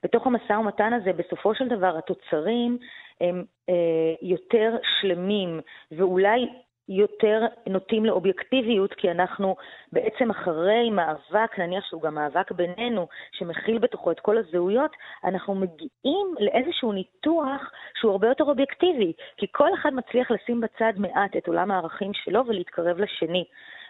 [0.04, 2.78] בתוך המשא ומתן הזה, בסופו של דבר, התוצרים
[3.22, 3.74] הם אה,
[4.22, 5.60] יותר שלמים,
[5.92, 6.50] ואולי
[6.90, 9.56] יותר נוטים לאובייקטיביות, כי אנחנו
[9.92, 14.92] בעצם אחרי מאבק, נניח שהוא גם מאבק בינינו, שמכיל בתוכו את כל הזהויות,
[15.24, 21.36] אנחנו מגיעים לאיזשהו ניתוח שהוא הרבה יותר אובייקטיבי, כי כל אחד מצליח לשים בצד מעט
[21.38, 23.46] את עולם הערכים שלו ולהתקרב לשני.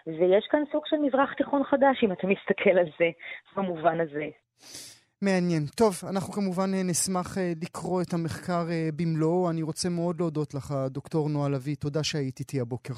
[0.06, 3.10] ויש כאן סוג של מזרח תיכון חדש, אם אתה מסתכל על זה,
[3.56, 4.28] במובן הזה.
[5.22, 5.66] מעניין.
[5.66, 9.50] טוב, אנחנו כמובן אה, נשמח אה, לקרוא את המחקר אה, במלואו.
[9.50, 11.76] אני רוצה מאוד להודות לך, דוקטור נועה לביא.
[11.76, 12.94] תודה שהיית איתי הבוקר.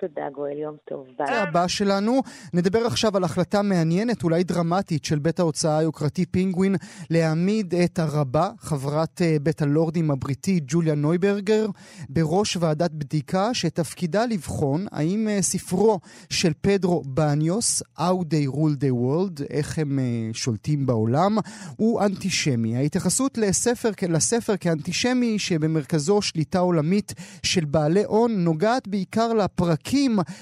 [0.00, 1.06] תודה, גואל, יום טוב.
[1.18, 1.26] ביי.
[1.26, 2.22] זה הבא שלנו.
[2.54, 6.76] נדבר עכשיו על החלטה מעניינת, אולי דרמטית, של בית ההוצאה היוקרתי פינגווין,
[7.10, 11.66] להעמיד את הרבה, חברת אה, בית הלורדים הבריטי ג'וליה נויברגר,
[12.08, 18.92] בראש ועדת בדיקה שתפקידה לבחון האם אה, ספרו של פדרו בניוס, How They Rule the
[18.92, 21.38] World, איך הם אה, שולטים בעולם,
[21.76, 22.76] הוא אנטישמי.
[22.76, 29.85] ההתייחסות לספר, לספר כאנטישמי שבמרכזו שליטה עולמית של בעלי הון נוגעת בעיקר לפרקים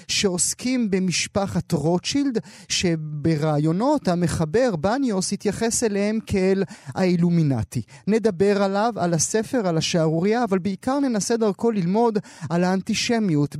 [0.08, 2.38] שעוסקים במשפחת רוטשילד,
[2.68, 6.64] שברעיונות המחבר בניוס התייחס אליהם כאל
[6.94, 7.82] האילומינטי.
[8.06, 12.18] נדבר עליו, על הספר, על השערורייה, אבל בעיקר ננסה דרכו ללמוד
[12.50, 13.56] על האנטישמיות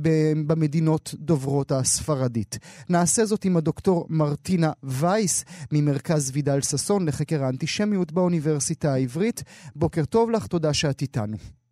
[0.47, 2.59] במדינות דוברות הספרדית.
[2.89, 9.43] נעשה זאת עם הדוקטור מרטינה וייס ממרכז וידל ששון לחקר האנטישמיות באוניברסיטה העברית.
[9.75, 11.64] בוקר טוב לך, תודה שאת איתנו.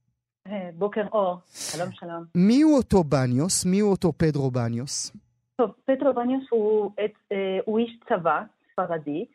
[0.48, 2.24] אה, בוקר אור, שלום שלום.
[2.36, 3.66] מי הוא אותו בניוס?
[3.66, 5.12] מי הוא אותו פדרו בניוס?
[5.56, 6.91] טוב, פדרו בניוס הוא,
[7.32, 8.41] אה, הוא איש צבא
[8.72, 9.26] ספרדי,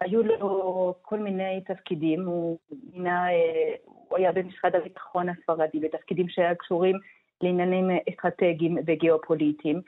[0.00, 2.58] היו לו כל מיני תפקידים, הוא,
[2.92, 6.96] מינה, אה, הוא היה במשרד הביטחון הספרדי, בתפקידים שהיו קשורים
[7.42, 9.80] לעניינים אסטרטגיים וגיאופוליטיים.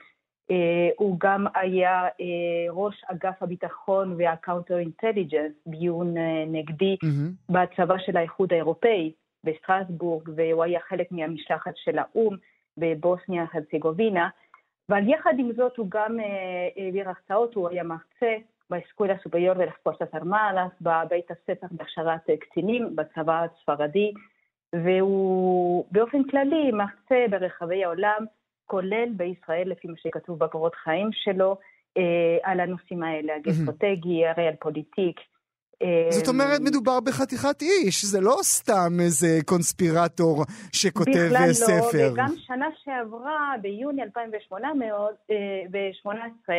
[0.97, 2.07] הוא גם היה
[2.69, 6.13] ראש אגף הביטחון וה counter intelligence, ביון
[6.47, 7.53] נגדי mm-hmm.
[7.53, 9.11] בצבא של האיחוד האירופאי.
[9.43, 12.35] בסטרסבורג, והוא היה חלק מהמשלחת של האו"ם
[12.77, 14.29] בבוסניה הרצגובינה,
[14.89, 18.35] אבל יחד עם זאת הוא גם אה, העביר הרצאות, הוא היה מרצה
[18.69, 24.11] באסקולה סוביור ולספורטס ארמלס, בבית הספר בהכשרת קצינים בצבא הספרדי,
[24.73, 28.25] והוא באופן כללי מרצה ברחבי העולם,
[28.65, 31.57] כולל בישראל, לפי מה שכתוב בקורות חיים שלו,
[31.97, 35.19] אה, על הנושאים האלה, הגאסטרטגי, הריאל פוליטיק,
[36.09, 41.87] זאת אומרת, מדובר בחתיכת איש, זה לא סתם איזה קונספירטור שכותב בכלל ספר.
[41.87, 46.55] בכלל לא, וגם שנה שעברה, ביוני 2018,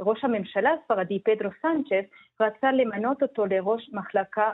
[0.00, 2.04] ראש הממשלה הספרדי, פדרו סנצ'ס,
[2.40, 4.50] רצה למנות אותו לראש, מחלקה,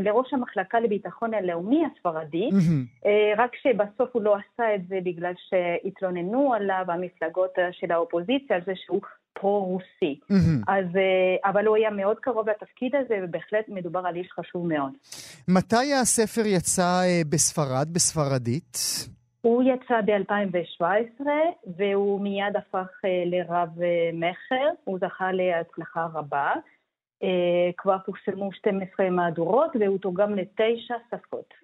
[0.00, 3.08] לראש המחלקה לביטחון הלאומי הספרדי, mm-hmm.
[3.36, 8.72] רק שבסוף הוא לא עשה את זה בגלל שהתלוננו עליו המפלגות של האופוזיציה על זה
[8.76, 9.00] שהוא
[9.32, 10.20] פרו-רוסי.
[10.22, 10.64] Mm-hmm.
[10.68, 14.92] אז, אה, אבל הוא היה מאוד קרוב לתפקיד הזה, ובהחלט מדובר על איש חשוב מאוד.
[15.48, 18.78] מתי הספר יצא אה, בספרד, בספרדית?
[19.40, 21.24] הוא יצא ב-2017,
[21.76, 23.68] והוא מיד הפך אה, לרב
[24.12, 26.52] מכר, הוא זכה להצלחה רבה.
[27.22, 27.24] Uh,
[27.78, 31.54] כבר פורסמו 12 מהדורות והוא תורגם לתשע שפות.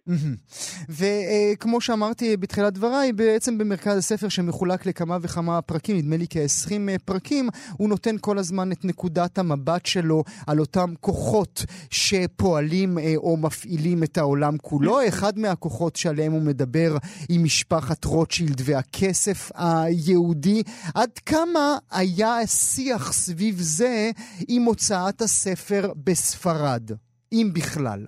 [0.89, 7.05] וכמו שאמרתי בתחילת דבריי, בעצם במרכז הספר שמחולק לכמה וכמה פרקים, נדמה לי כ-20 uh,
[7.05, 13.37] פרקים, הוא נותן כל הזמן את נקודת המבט שלו על אותם כוחות שפועלים uh, או
[13.37, 15.09] מפעילים את העולם כולו.
[15.09, 16.97] אחד מהכוחות שעליהם הוא מדבר
[17.29, 20.63] עם משפחת רוטשילד והכסף היהודי.
[20.95, 24.11] עד כמה היה שיח סביב זה
[24.49, 25.48] עם הוצאת הספר?
[25.53, 26.91] הספר בספרד,
[27.33, 28.07] אם בכלל?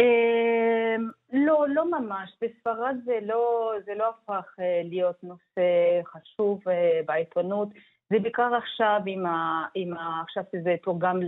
[0.00, 2.30] אמ, לא, לא ממש.
[2.42, 7.68] בספרד זה לא, זה לא הפך אה, להיות נושא חשוב אה, בעיתונות.
[8.10, 11.20] זה בעיקר עכשיו, עם ה, עם ה, עכשיו שזה תורגם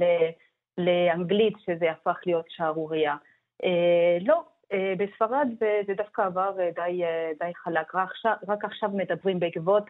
[0.78, 3.16] לאנגלית, שזה הפך להיות שערורייה.
[3.64, 4.42] אה, לא,
[4.98, 7.02] בספרד זה, זה דווקא עבר די,
[7.38, 7.94] די חלק.
[7.94, 9.84] רק עכשיו, רק עכשיו מדברים בעקבות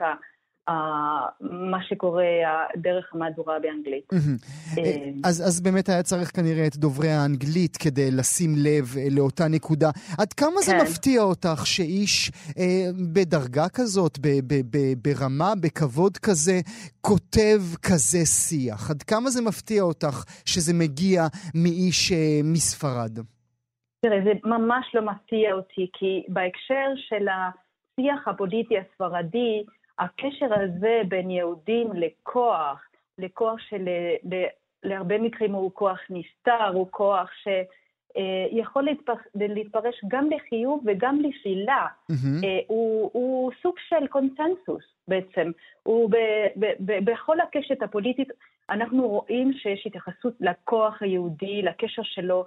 [1.41, 2.25] מה שקורה
[2.77, 4.05] דרך המהדורה באנגלית.
[4.79, 9.49] אה, אז, אז באמת היה צריך כנראה את דוברי האנגלית כדי לשים לב אה, לאותה
[9.49, 9.91] נקודה.
[10.19, 10.83] עד כמה זה כן.
[10.83, 16.61] מפתיע אותך שאיש אה, בדרגה כזאת, ב, ב, ב, ברמה, בכבוד כזה,
[17.01, 18.91] כותב כזה שיח?
[18.91, 21.23] עד כמה זה מפתיע אותך שזה מגיע
[21.55, 23.19] מאיש אה, מספרד?
[24.01, 29.65] תראה, זה ממש לא מפתיע אותי, כי בהקשר של השיח הפוליטי הספרדי,
[29.99, 32.83] הקשר הזה בין יהודים לכוח,
[33.19, 33.89] לכוח של...
[34.83, 38.89] להרבה מקרים הוא כוח נסתר, הוא כוח שיכול
[39.35, 41.87] להתפרש גם לחיוב וגם לשלילה.
[42.13, 42.47] Mm-hmm.
[42.67, 45.51] הוא, הוא סוג של קונצנזוס בעצם.
[45.83, 46.17] הוא ב,
[46.57, 48.29] ב, ב, בכל הקשת הפוליטית,
[48.71, 52.45] אנחנו רואים שיש התייחסות לכוח היהודי, לקשר שלו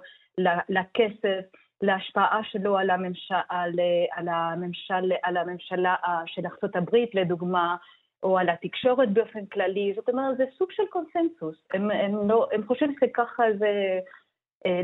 [0.68, 1.44] לכסף,
[1.82, 3.72] להשפעה שלו על, הממשל, על,
[4.12, 5.94] על, הממשל, על הממשלה
[6.26, 7.76] של ארה"ב לדוגמה,
[8.22, 11.56] או על התקשורת באופן כללי, זאת אומרת, זה סוג של קונסנזוס.
[11.72, 13.98] הם, הם, לא, הם חושבים שככה זה, אה,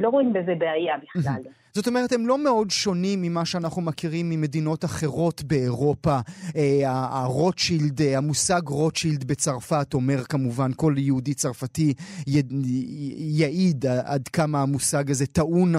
[0.00, 1.42] לא רואים בזה בעיה בכלל.
[1.76, 6.18] זאת אומרת, הם לא מאוד שונים ממה שאנחנו מכירים ממדינות אחרות באירופה.
[6.56, 11.94] אה, הרוטשילד, אה, המושג רוטשילד בצרפת אומר כמובן, כל יהודי צרפתי
[12.26, 15.74] יעיד עד כמה המושג הזה טעון,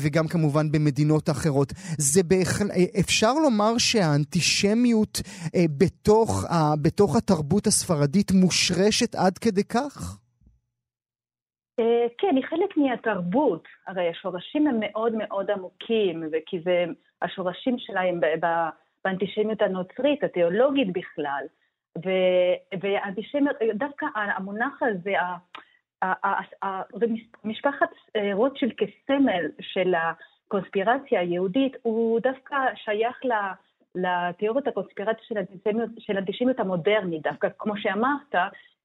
[0.00, 1.72] וגם כמובן במדינות אחרות.
[1.98, 2.70] זה בהחל...
[3.00, 5.22] אפשר לומר שהאנטישמיות
[5.56, 6.44] בתוך,
[6.82, 10.18] בתוך התרבות הספרדית מושרשת עד כדי כך?
[11.78, 13.68] אה, כן, היא חלק מהתרבות.
[13.86, 16.84] הרי השורשים הם מאוד מאוד עמוקים, וכי זה,
[17.22, 18.20] השורשים שלהם
[19.04, 21.44] באנטישמיות הנוצרית, התיאולוגית בכלל.
[22.80, 25.12] והאנטישמיות, דווקא המונח הזה,
[27.44, 33.16] משפחת אה, רוטשילד כסמל של הקונספירציה היהודית, הוא דווקא שייך
[33.94, 35.24] לתיאוריות הקונספירציה
[35.98, 38.34] של האנטישמיות המודרנית, דווקא כמו שאמרת,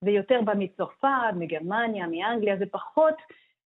[0.01, 3.15] זה יותר בא מצרפת, מגרמניה, מאנגליה, זה פחות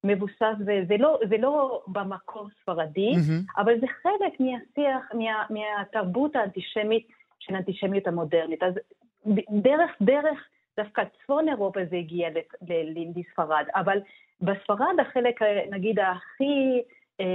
[0.03, 3.61] מבוסס, וזה לא, זה לא במקור ספרדי, mm-hmm.
[3.61, 7.07] אבל זה חלק מהשיח, מה, מהתרבות האנטישמית
[7.39, 8.63] של האנטישמיות המודרנית.
[8.63, 8.73] אז
[9.49, 12.29] דרך, דרך, דווקא צפון אירופה זה הגיע
[13.15, 13.97] לספרד, אבל
[14.41, 16.81] בספרד החלק, נגיד, הכי
[17.19, 17.25] אה,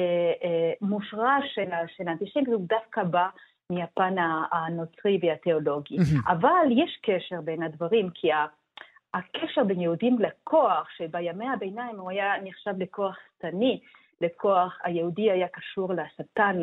[0.44, 3.28] אה, מושרש של, של האנטישמיות הוא דווקא בא
[3.72, 4.14] מהפן
[4.52, 5.96] הנוצרי והתיאולוגי.
[5.96, 6.32] Mm-hmm.
[6.32, 8.28] אבל יש קשר בין הדברים, כי
[9.14, 13.80] הקשר בין יהודים לכוח, שבימי הביניים הוא היה נחשב לכוח שטני,
[14.20, 16.62] לכוח היהודי היה קשור לשטן,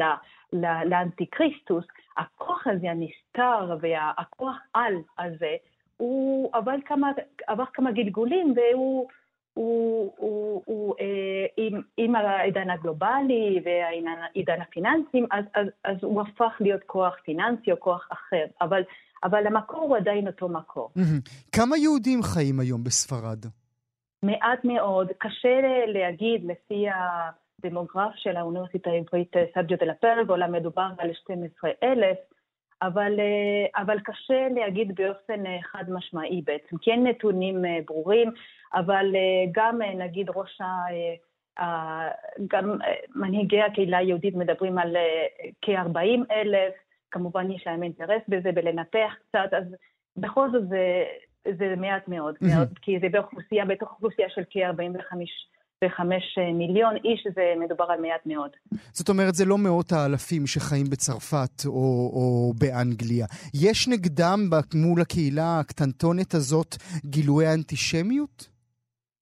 [0.86, 1.86] לאנטי-כריסטוס,
[2.18, 5.56] הכוח הזה הנסתר והכוח על הזה,
[5.98, 7.12] הוא עבר כמה,
[7.48, 9.08] עבר כמה גלגולים והוא
[9.56, 16.54] הוא, הוא, הוא, אה, עם, עם העידן הגלובלי והעידן הפיננסים, אז, אז, אז הוא הפך
[16.60, 18.84] להיות כוח פיננסי או כוח אחר, אבל
[19.24, 20.92] אבל המקור הוא עדיין אותו מקור.
[21.52, 23.46] כמה יהודים חיים היום בספרד?
[24.24, 25.08] מעט מאוד.
[25.18, 32.16] קשה להגיד לפי הדמוגרף של האוניברסיטה העברית סבג'ו דה לפרג, אולי מדובר על 12,000,
[32.82, 38.32] אבל, אה, אבל קשה להגיד באופן אה, חד משמעי בעצם, כי אין נתונים אה, ברורים,
[38.74, 39.16] אבל
[39.52, 40.66] גם נגיד ראש ה...
[42.48, 42.78] גם
[43.16, 44.98] מנהיגי הקהילה היהודית מדברים על
[45.62, 46.74] כ-40 אלף,
[47.12, 49.76] כמובן יש להם אינטרס בזה, בלנתח קצת, אז
[50.18, 51.04] בכל זאת זה,
[51.58, 52.56] זה מעט מאוד, mm-hmm.
[52.56, 55.16] מאוד, כי זה באוכלוסייה, בתוך אוכלוסייה של כ-45
[55.84, 58.50] וחמש מיליון איש, זה מדובר על מעט מאוד.
[58.92, 63.26] זאת אומרת, זה לא מאות האלפים שחיים בצרפת או, או באנגליה.
[63.64, 64.40] יש נגדם
[64.76, 68.50] מול הקהילה הקטנטונת הזאת גילויי אנטישמיות?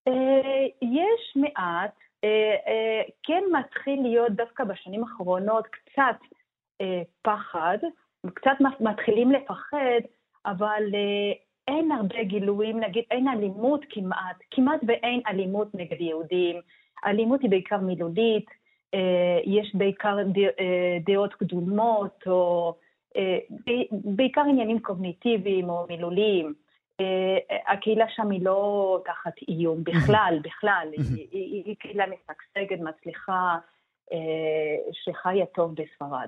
[0.08, 1.96] אה, יש מעט.
[2.24, 6.20] אה, אה, כן מתחיל להיות דווקא בשנים האחרונות קצת
[6.82, 7.78] אה, פחד,
[8.34, 10.02] קצת מתחילים לפחד,
[10.46, 11.34] אבל אה,
[11.68, 16.62] אין הרבה גילויים, נגיד אין אלימות כמעט, כמעט ואין אלימות נגד יהודים.
[17.06, 18.46] אלימות היא בעיקר מילולית,
[18.94, 20.18] אה, יש בעיקר
[21.06, 22.76] דעות קדומות, או
[23.92, 26.54] בעיקר עניינים קוגניטיביים או מילוליים.
[27.68, 30.88] הקהילה שם היא לא תחת איום בכלל, בכלל,
[31.32, 33.58] היא קהילה משגשגת, מצליחה,
[34.92, 36.28] שחיה טוב בספרד.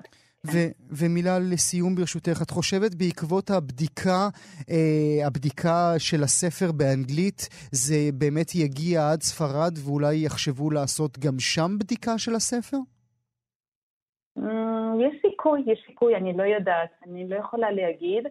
[0.52, 4.28] ו- ומילה לסיום ברשותך, את חושבת בעקבות הבדיקה,
[4.70, 11.70] אה, הבדיקה של הספר באנגלית, זה באמת יגיע עד ספרד ואולי יחשבו לעשות גם שם
[11.78, 12.76] בדיקה של הספר?
[14.38, 14.42] Mm,
[15.04, 18.26] יש סיכוי, יש סיכוי, אני לא יודעת, אני לא יכולה להגיד.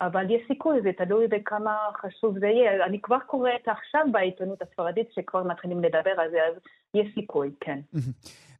[0.00, 2.86] אבל יש סיכוי, זה תלוי בכמה חשוב זה יהיה.
[2.86, 6.54] אני כבר קוראת עכשיו בעיתונות הספרדית שכבר מתחילים לדבר על זה, אז
[6.94, 7.78] יש סיכוי, כן.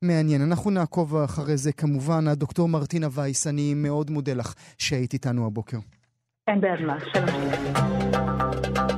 [0.03, 2.28] מעניין, אנחנו נעקוב אחרי זה כמובן.
[2.28, 5.78] הדוקטור מרטינה וייס, אני מאוד מודה לך שהיית איתנו הבוקר.
[6.49, 8.97] אין בעד מה, שלום.